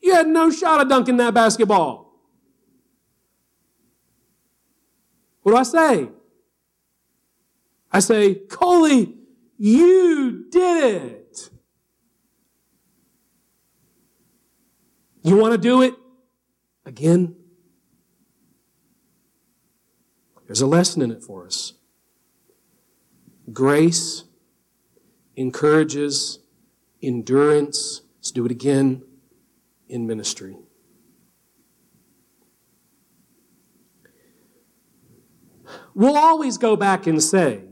[0.03, 2.13] You had no shot of dunking that basketball.
[5.43, 6.09] What do I say?
[7.93, 9.15] I say, Coley,
[9.65, 11.51] you did it.
[15.23, 15.95] You want to do it
[16.85, 17.37] again?
[20.47, 21.75] There's a lesson in it for us.
[23.53, 24.25] Grace
[25.37, 26.41] encourages
[27.01, 28.03] endurance.
[28.17, 29.05] Let's do it again
[29.89, 30.57] in ministry.
[35.95, 37.63] We'll always go back and say,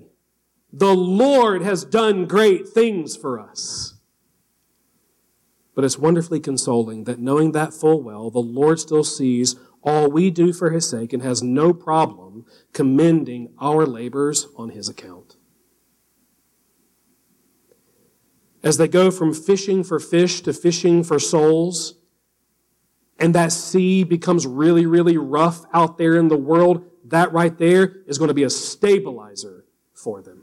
[0.72, 3.94] the Lord has done great things for us.
[5.74, 10.30] But it's wonderfully consoling that knowing that full well, the Lord still sees all we
[10.30, 15.36] do for his sake and has no problem commending our labors on his account.
[18.62, 21.94] as they go from fishing for fish to fishing for souls,
[23.18, 28.02] and that sea becomes really, really rough out there in the world, that right there
[28.06, 29.64] is going to be a stabilizer
[29.94, 30.39] for them.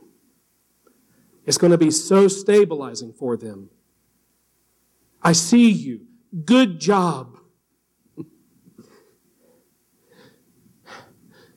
[1.47, 3.69] It's going to be so stabilizing for them.
[5.23, 6.01] I see you.
[6.43, 7.39] Good job.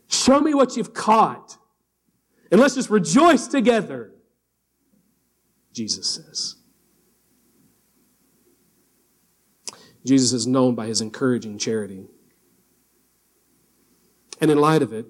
[0.07, 1.59] Show me what you've caught.
[2.53, 4.13] And let's just rejoice together.
[5.73, 6.57] Jesus says.
[10.07, 12.07] Jesus is known by his encouraging charity.
[14.41, 15.07] And in light of it,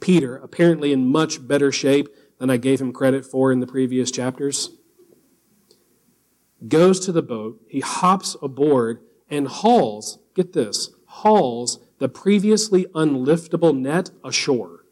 [0.00, 2.08] Peter, apparently in much better shape
[2.40, 4.70] than I gave him credit for in the previous chapters,
[6.66, 13.78] goes to the boat, he hops aboard, and hauls, get this, hauls the previously unliftable
[13.78, 14.86] net ashore.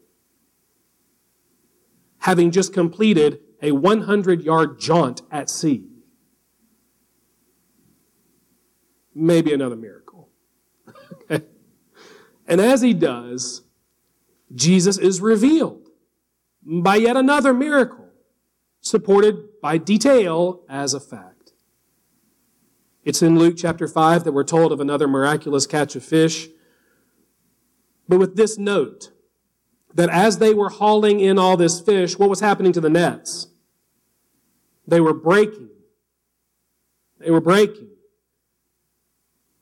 [2.19, 5.87] Having just completed a 100 yard jaunt at sea.
[9.15, 10.29] Maybe another miracle.
[11.29, 13.63] and as he does,
[14.53, 15.88] Jesus is revealed
[16.69, 18.07] by yet another miracle,
[18.79, 21.53] supported by detail as a fact.
[23.03, 26.47] It's in Luke chapter 5 that we're told of another miraculous catch of fish.
[28.07, 29.11] But with this note,
[29.95, 33.47] that as they were hauling in all this fish, what was happening to the nets?
[34.87, 35.69] They were breaking.
[37.19, 37.89] They were breaking.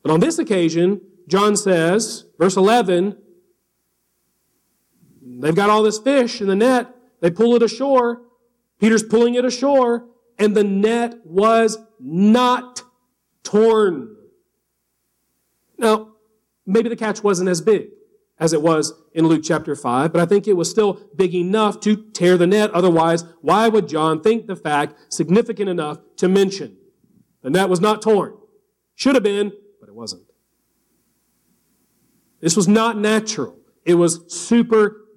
[0.03, 3.17] But on this occasion, John says, verse 11,
[5.21, 6.93] they've got all this fish in the net.
[7.21, 8.21] They pull it ashore.
[8.79, 10.07] Peter's pulling it ashore,
[10.37, 12.83] and the net was not
[13.43, 14.15] torn.
[15.77, 16.13] Now,
[16.65, 17.89] maybe the catch wasn't as big
[18.39, 21.79] as it was in Luke chapter 5, but I think it was still big enough
[21.81, 22.69] to tear the net.
[22.71, 26.77] Otherwise, why would John think the fact significant enough to mention?
[27.41, 28.37] The net was not torn.
[28.93, 30.23] Should have been, but it wasn't.
[32.41, 33.57] This was not natural.
[33.85, 34.19] It was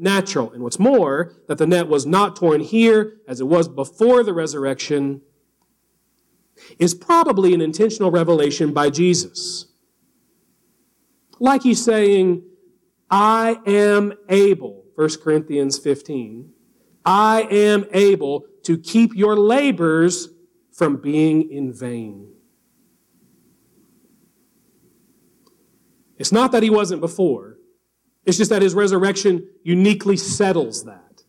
[0.01, 0.53] supernatural.
[0.53, 4.33] And what's more, that the net was not torn here as it was before the
[4.33, 5.21] resurrection
[6.79, 9.67] is probably an intentional revelation by Jesus.
[11.39, 12.43] Like he's saying,
[13.11, 16.51] I am able, 1 Corinthians 15,
[17.05, 20.29] I am able to keep your labors
[20.73, 22.29] from being in vain.
[26.19, 27.50] It's not that he wasn't before.
[28.31, 31.25] It's just that his resurrection uniquely settles that.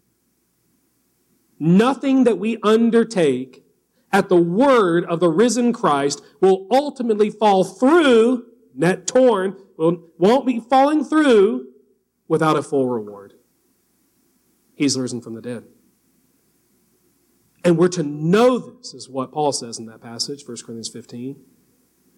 [1.57, 3.65] Nothing that we undertake
[4.13, 8.45] at the word of the risen Christ will ultimately fall through,
[8.75, 11.69] net torn, will, won't be falling through
[12.27, 13.33] without a full reward.
[14.75, 15.63] He's risen from the dead.
[17.63, 21.35] And we're to know this, is what Paul says in that passage, 1 Corinthians 15.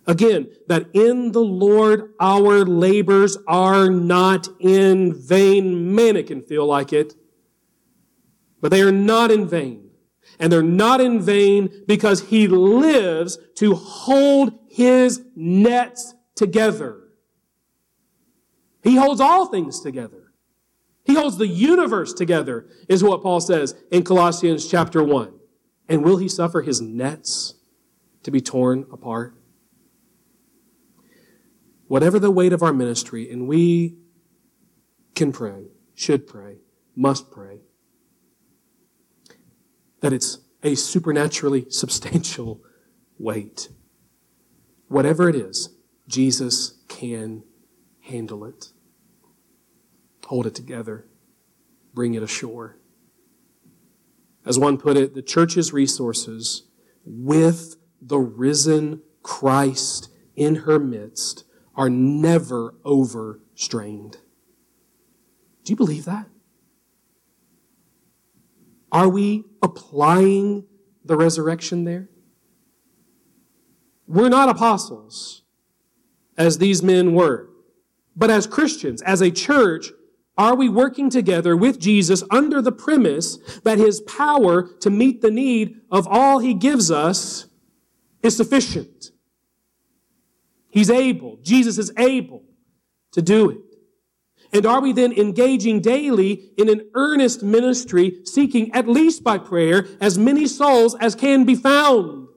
[0.06, 5.96] Again, that in the Lord our labors are not in vain.
[5.96, 7.16] Man, it can feel like it.
[8.60, 9.92] But they are not in vain.
[10.40, 17.00] And they're not in vain because he lives to hold his nets together.
[18.82, 20.34] He holds all things together.
[21.06, 25.34] He holds the universe together, is what Paul says in Colossians chapter 1.
[25.90, 27.56] And will he suffer his nets
[28.24, 29.36] to be torn apart?
[31.88, 33.98] Whatever the weight of our ministry, and we
[35.16, 36.58] can pray, should pray,
[36.96, 37.62] must pray,
[40.02, 42.62] that it's a supernaturally substantial
[43.18, 43.70] weight.
[44.88, 45.70] Whatever it is,
[46.08, 47.44] Jesus can
[48.02, 48.68] handle it.
[50.26, 51.06] Hold it together.
[51.94, 52.78] Bring it ashore.
[54.46, 56.64] As one put it, the church's resources
[57.06, 64.18] with the risen Christ in her midst are never overstrained.
[65.64, 66.28] Do you believe that?
[68.92, 70.66] Are we applying
[71.04, 72.10] the resurrection there?
[74.08, 75.44] We're not apostles,
[76.38, 77.50] as these men were.
[78.16, 79.88] But as Christians, as a church,
[80.38, 85.32] are we working together with Jesus under the premise that his power to meet the
[85.32, 87.48] need of all he gives us
[88.22, 89.12] is sufficient?
[90.74, 91.38] He's able.
[91.44, 92.42] Jesus is able
[93.12, 93.60] to do it.
[94.52, 99.86] And are we then engaging daily in an earnest ministry, seeking at least by prayer
[100.02, 102.28] as many souls as can be found?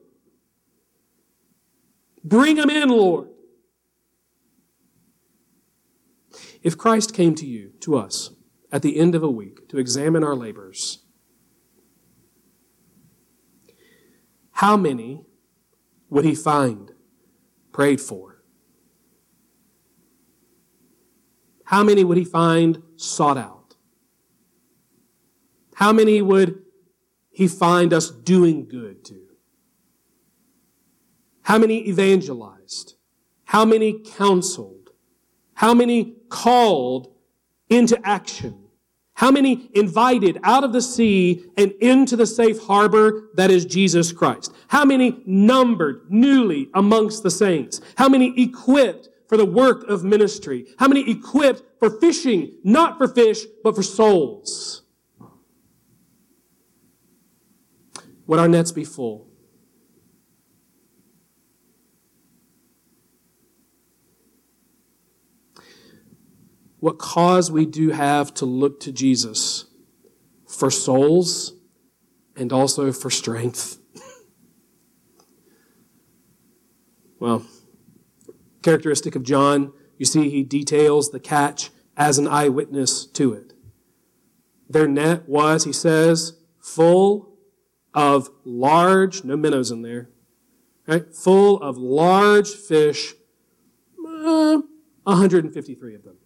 [2.23, 3.29] Bring them in, Lord.
[6.61, 8.29] If Christ came to you, to us,
[8.71, 11.03] at the end of a week to examine our labors,
[14.51, 15.25] how many
[16.11, 16.91] would he find
[17.71, 18.26] prayed for?
[21.67, 23.75] How many would he find sought out?
[25.75, 26.63] How many would
[27.29, 29.19] he find us doing good to?
[31.41, 32.95] How many evangelized?
[33.43, 34.91] How many counseled?
[35.55, 37.13] How many called
[37.69, 38.63] into action?
[39.15, 44.13] How many invited out of the sea and into the safe harbor that is Jesus
[44.13, 44.53] Christ?
[44.69, 47.81] How many numbered newly amongst the saints?
[47.97, 50.65] How many equipped for the work of ministry?
[50.79, 54.81] How many equipped for fishing, not for fish, but for souls?
[58.25, 59.27] Would our nets be full?
[66.79, 69.65] what cause we do have to look to Jesus
[70.47, 71.53] for souls
[72.35, 73.79] and also for strength.
[77.19, 77.45] well,
[78.67, 83.53] characteristic of John, you see, he details the catch as an eyewitness to it.
[84.69, 87.37] Their net was, he says, full
[87.93, 90.09] of large, no minnows in there,
[90.85, 91.15] right?
[91.15, 93.13] Full of large fish,
[94.05, 94.59] uh,
[95.03, 96.17] 153 of them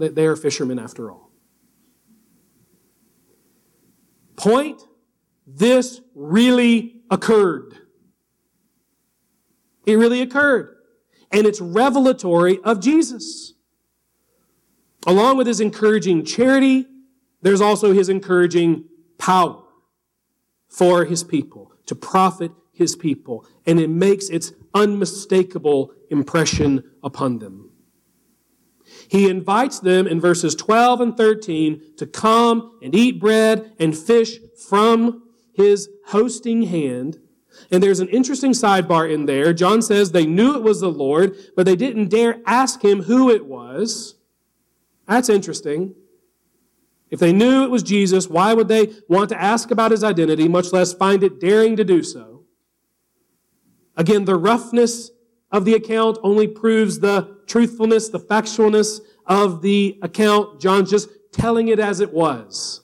[0.00, 1.32] eh, they are fishermen after all.
[4.36, 4.80] Point,
[5.44, 7.79] this really occurred.
[9.86, 10.76] It really occurred.
[11.32, 13.54] And it's revelatory of Jesus.
[15.06, 16.86] Along with his encouraging charity,
[17.42, 18.84] there's also his encouraging
[19.18, 19.62] power
[20.68, 23.46] for his people, to profit his people.
[23.66, 27.70] And it makes its unmistakable impression upon them.
[29.08, 34.38] He invites them in verses 12 and 13 to come and eat bread and fish
[34.68, 35.22] from
[35.52, 37.18] his hosting hand.
[37.70, 39.52] And there's an interesting sidebar in there.
[39.52, 43.30] John says they knew it was the Lord, but they didn't dare ask him who
[43.30, 44.16] it was.
[45.06, 45.94] That's interesting.
[47.10, 50.48] If they knew it was Jesus, why would they want to ask about his identity,
[50.48, 52.44] much less find it daring to do so?
[53.96, 55.10] Again, the roughness
[55.50, 60.60] of the account only proves the truthfulness, the factualness of the account.
[60.60, 62.82] John's just telling it as it was.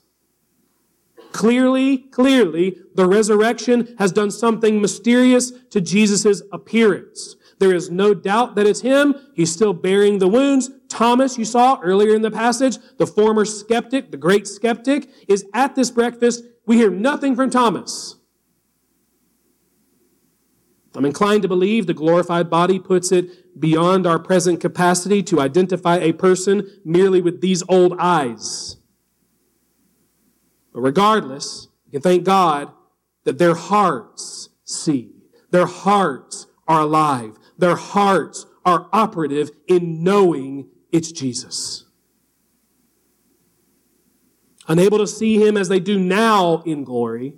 [1.31, 7.35] Clearly, clearly, the resurrection has done something mysterious to Jesus' appearance.
[7.59, 9.15] There is no doubt that it's him.
[9.33, 10.69] He's still bearing the wounds.
[10.89, 15.75] Thomas, you saw earlier in the passage, the former skeptic, the great skeptic, is at
[15.75, 16.43] this breakfast.
[16.65, 18.15] We hear nothing from Thomas.
[20.95, 25.97] I'm inclined to believe the glorified body puts it beyond our present capacity to identify
[25.97, 28.77] a person merely with these old eyes.
[30.77, 32.71] But regardless, you can thank God
[33.23, 35.09] that their hearts see.
[35.49, 37.35] Their hearts are alive.
[37.57, 41.85] Their hearts are operative in knowing it's Jesus.
[44.67, 47.33] Unable to see him as they do now in glory,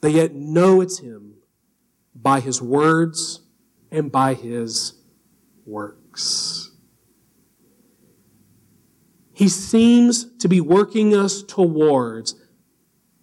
[0.00, 1.38] they yet know it's him
[2.14, 3.40] by his words
[3.90, 4.92] and by his
[5.66, 6.70] works.
[9.34, 12.36] He seems to be working us towards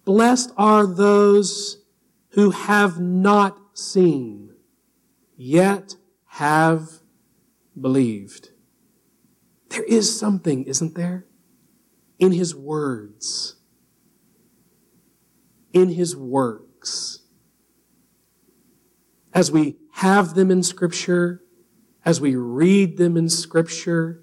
[0.04, 1.78] blessed are those
[2.30, 4.54] who have not seen,
[5.36, 5.96] yet
[6.26, 7.00] have
[7.80, 8.50] believed.
[9.70, 11.26] There is something, isn't there?
[12.18, 13.56] In his words,
[15.72, 17.22] in his works
[19.32, 21.42] as we have them in Scripture,
[22.04, 24.21] as we read them in Scripture,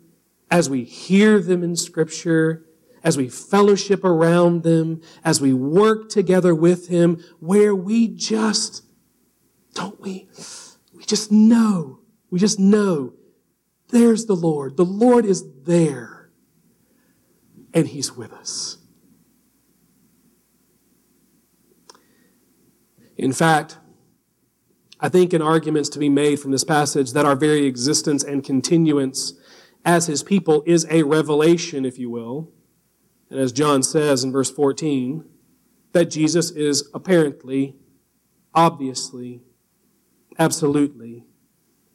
[0.52, 2.66] as we hear them in Scripture,
[3.04, 8.84] as we fellowship around them, as we work together with Him, where we just,
[9.74, 10.28] don't we?
[10.94, 13.14] We just know, we just know
[13.90, 14.78] there's the Lord.
[14.78, 16.30] The Lord is there,
[17.74, 18.78] and He's with us.
[23.18, 23.78] In fact,
[25.02, 28.44] I think in arguments to be made from this passage that our very existence and
[28.44, 29.34] continuance
[29.86, 32.52] as his people is a revelation, if you will.
[33.30, 35.24] And as John says in verse 14,
[35.94, 37.76] that Jesus is apparently,
[38.54, 39.42] obviously,
[40.38, 41.26] absolutely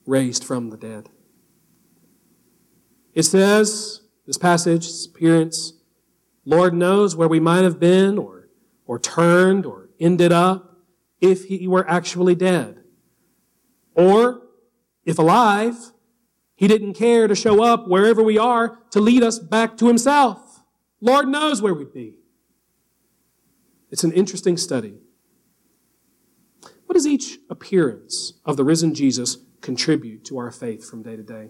[0.06, 1.08] raised from the dead.
[3.14, 5.74] It says, this passage, this appearance,
[6.44, 8.48] Lord knows where we might have been or,
[8.86, 10.78] or turned or ended up
[11.20, 12.82] if he were actually dead.
[13.94, 14.42] Or,
[15.04, 15.92] if alive,
[16.56, 20.64] he didn't care to show up wherever we are to lead us back to himself.
[21.00, 22.18] Lord knows where we'd be.
[23.90, 24.98] It's an interesting study.
[26.86, 31.22] What does each appearance of the risen Jesus contribute to our faith from day to
[31.22, 31.48] day?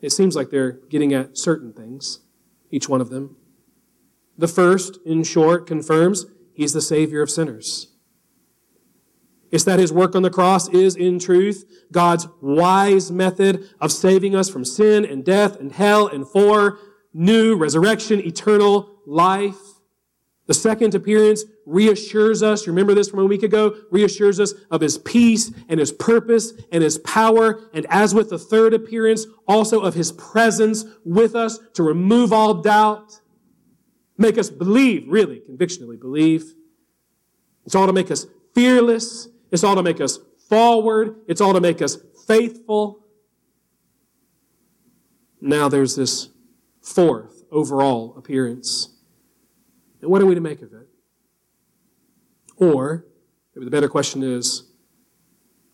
[0.00, 2.20] It seems like they're getting at certain things,
[2.70, 3.36] each one of them.
[4.36, 7.91] The first, in short, confirms he's the Savior of sinners.
[9.52, 14.34] It's that his work on the cross is, in truth, God's wise method of saving
[14.34, 16.78] us from sin and death and hell and for
[17.12, 19.58] new resurrection, eternal life.
[20.46, 24.96] The second appearance reassures us, remember this from a week ago, reassures us of his
[24.98, 27.60] peace and his purpose and his power.
[27.74, 32.54] And as with the third appearance, also of his presence with us to remove all
[32.54, 33.20] doubt,
[34.16, 36.54] make us believe, really, convictionally believe.
[37.66, 41.16] It's all to make us fearless it's all to make us forward.
[41.28, 43.04] It's all to make us faithful.
[45.40, 46.30] Now there's this
[46.80, 48.88] fourth overall appearance.
[50.00, 50.88] And what are we to make of it?
[52.56, 53.06] Or,
[53.54, 54.70] maybe the better question is,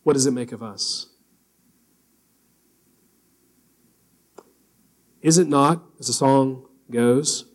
[0.03, 1.07] what does it make of us?
[5.23, 7.47] Is it not, as the song goes,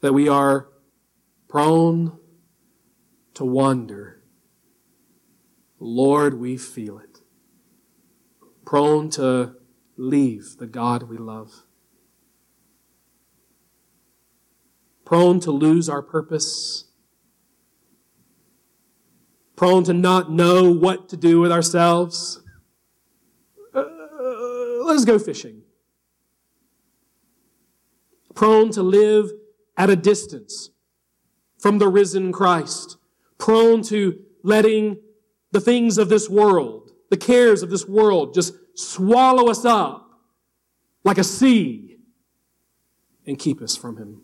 [0.00, 0.68] that we are
[1.48, 2.18] prone
[3.34, 4.13] to wander
[5.84, 7.18] Lord, we feel it.
[8.64, 9.56] Prone to
[9.98, 11.64] leave the God we love.
[15.04, 16.86] Prone to lose our purpose.
[19.56, 22.40] Prone to not know what to do with ourselves.
[23.74, 23.84] Uh,
[24.84, 25.64] let's go fishing.
[28.34, 29.32] Prone to live
[29.76, 30.70] at a distance
[31.58, 32.96] from the risen Christ.
[33.36, 34.96] Prone to letting
[35.54, 40.10] the things of this world, the cares of this world just swallow us up
[41.04, 41.96] like a sea
[43.24, 44.22] and keep us from Him.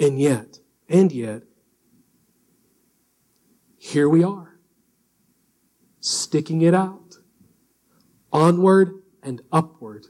[0.00, 1.44] And yet, and yet,
[3.78, 4.58] here we are,
[6.00, 7.18] sticking it out,
[8.32, 10.06] onward and upward.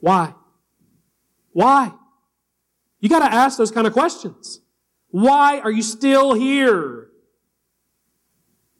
[0.00, 0.34] Why?
[1.52, 1.92] Why?
[2.98, 4.62] You got to ask those kind of questions.
[5.14, 7.06] Why are you still here?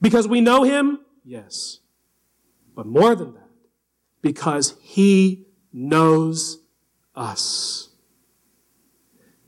[0.01, 0.99] Because we know him?
[1.25, 1.79] Yes.
[2.75, 3.51] but more than that,
[4.21, 6.59] because He knows
[7.15, 7.91] us.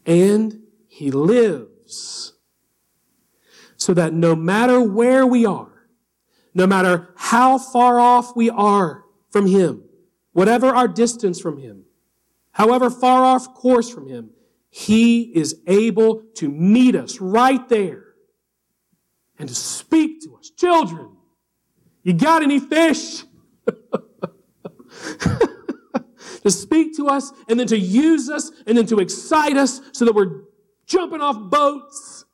[0.07, 2.34] And He lives.
[3.76, 5.89] So that no matter where we are,
[6.55, 9.82] no matter how far off we are from Him,
[10.32, 11.82] whatever our distance from Him,
[12.53, 14.30] however far off course from Him,
[14.77, 18.05] He is able to meet us right there
[19.39, 20.51] and to speak to us.
[20.51, 21.16] Children,
[22.03, 23.24] you got any fish?
[26.43, 30.05] to speak to us and then to use us and then to excite us so
[30.05, 30.43] that we're
[30.85, 32.27] jumping off boats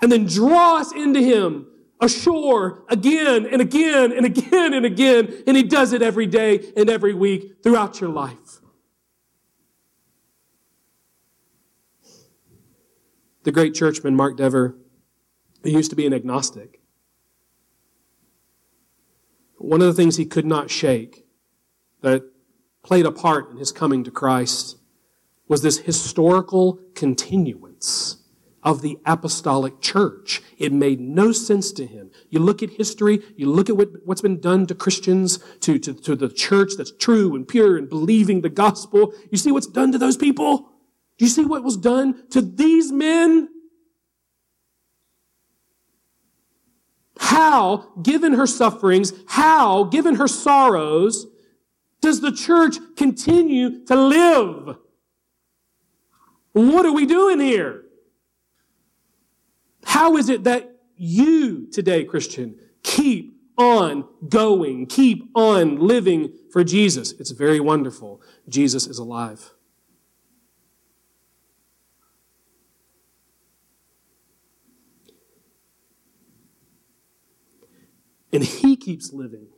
[0.00, 1.66] and then draw us into Him
[2.00, 5.42] ashore again and again and again and again.
[5.46, 8.61] And He does it every day and every week throughout your life.
[13.44, 14.76] The great churchman Mark Dever,
[15.62, 16.80] who used to be an agnostic,
[19.56, 21.24] one of the things he could not shake
[22.00, 22.24] that
[22.82, 24.76] played a part in his coming to Christ
[25.48, 28.18] was this historical continuance
[28.62, 30.40] of the apostolic church.
[30.56, 32.10] It made no sense to him.
[32.30, 35.94] You look at history, you look at what, what's been done to Christians, to, to,
[35.94, 39.12] to the church that's true and pure and believing the gospel.
[39.30, 40.71] You see what's done to those people?
[41.18, 43.48] Do you see what was done to these men?
[47.18, 51.26] How, given her sufferings, how, given her sorrows,
[52.00, 54.76] does the church continue to live?
[56.52, 57.84] What are we doing here?
[59.84, 67.12] How is it that you today, Christian, keep on going, keep on living for Jesus?
[67.12, 68.20] It's very wonderful.
[68.48, 69.52] Jesus is alive.
[78.32, 79.48] And He keeps living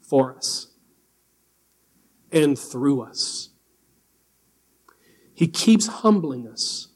[0.00, 0.68] for us
[2.32, 3.50] and through us.
[5.34, 6.88] He keeps humbling us,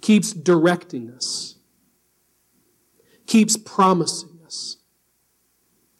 [0.00, 1.56] keeps directing us,
[3.26, 4.78] keeps promising us,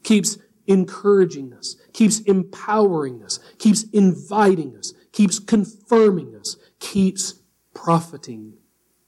[0.02, 7.34] keeps encouraging us, keeps empowering us, keeps inviting us, keeps confirming us, keeps
[7.74, 8.54] profiting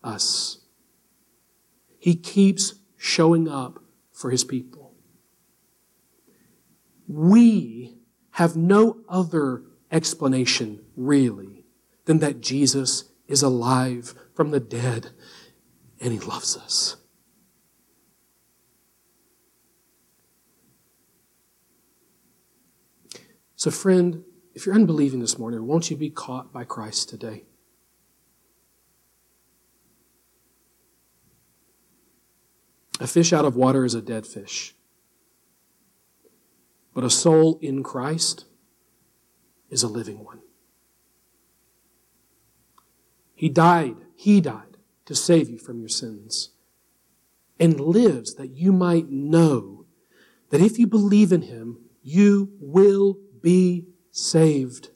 [0.05, 0.59] us.
[1.99, 3.83] He keeps showing up
[4.19, 4.93] for his people.
[7.07, 7.95] We
[8.33, 9.62] have no other
[9.93, 11.64] explanation, really,
[12.05, 15.11] than that Jesus is alive from the dead
[16.01, 16.97] and he loves us.
[23.55, 27.45] So, friend, if you're unbelieving this morning, won't you be caught by Christ today?
[33.01, 34.75] A fish out of water is a dead fish.
[36.95, 38.47] But a soul in Christ
[39.71, 40.41] is a living one.
[43.35, 46.51] He died, He died to save you from your sins
[47.61, 49.87] and lives that you might know
[50.51, 54.91] that if you believe in Him, you will be saved.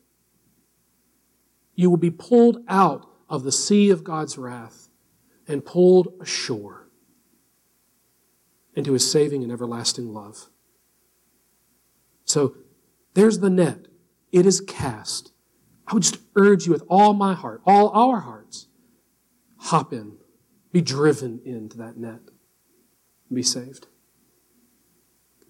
[1.75, 4.89] You will be pulled out of the sea of God's wrath
[5.47, 6.82] and pulled ashore
[8.75, 10.49] into his saving and everlasting love.
[12.25, 12.57] So
[13.14, 13.87] there's the net.
[14.31, 15.33] It is cast.
[15.87, 18.68] I would just urge you with all my heart, all our hearts,
[19.59, 20.16] hop in,
[20.73, 22.20] be driven into that net,
[23.29, 23.89] and be saved.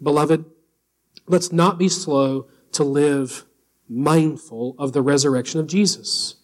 [0.03, 0.45] Beloved,
[1.29, 3.45] let's not be slow to live
[3.89, 6.37] mindful of the resurrection of Jesus.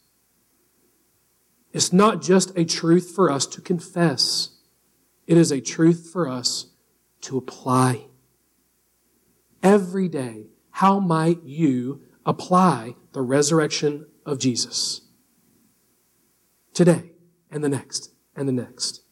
[1.72, 4.50] It's not just a truth for us to confess.
[5.26, 6.67] It is a truth for us
[7.22, 8.06] to apply.
[9.62, 15.02] Every day, how might you apply the resurrection of Jesus?
[16.74, 17.12] Today,
[17.50, 19.02] and the next, and the next.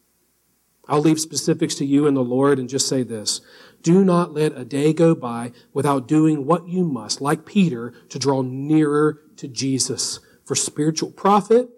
[0.88, 3.40] I'll leave specifics to you and the Lord and just say this.
[3.82, 8.18] Do not let a day go by without doing what you must, like Peter, to
[8.18, 11.68] draw nearer to Jesus for spiritual profit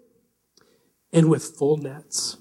[1.12, 2.36] and with full nets.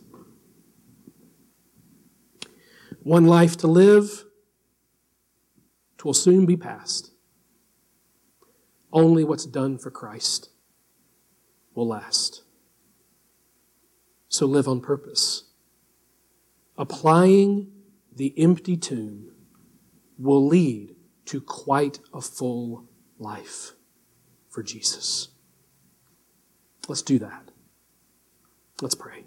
[3.07, 4.25] One life to live,
[5.97, 7.11] twill soon be past.
[8.91, 10.49] Only what's done for Christ
[11.73, 12.43] will last.
[14.27, 15.45] So live on purpose.
[16.77, 17.71] Applying
[18.13, 19.31] the empty tomb
[20.19, 20.93] will lead
[21.27, 23.71] to quite a full life
[24.49, 25.29] for Jesus.
[26.89, 27.51] Let's do that.
[28.81, 29.23] Let's pray.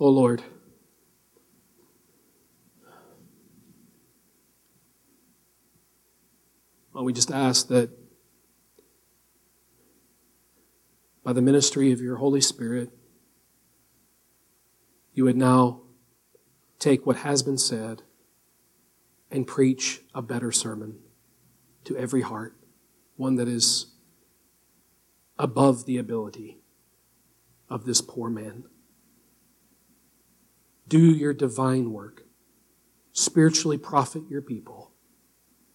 [0.00, 0.42] O Lord.
[6.94, 7.90] Well, we just ask that
[11.22, 12.90] by the ministry of your Holy Spirit,
[15.12, 15.82] you would now
[16.78, 18.02] take what has been said
[19.30, 20.98] and preach a better sermon
[21.84, 22.56] to every heart,
[23.16, 23.92] one that is
[25.38, 26.62] above the ability
[27.68, 28.64] of this poor man.
[30.90, 32.24] Do your divine work.
[33.12, 34.90] Spiritually profit your people.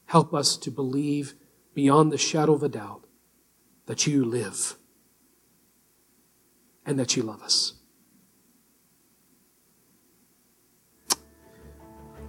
[0.07, 1.35] Help us to believe
[1.73, 3.05] beyond the shadow of a doubt
[3.85, 4.75] that you live
[6.85, 7.75] and that you love us.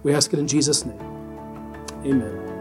[0.01, 1.01] We ask it in Jesus' name.
[2.05, 2.56] Amen.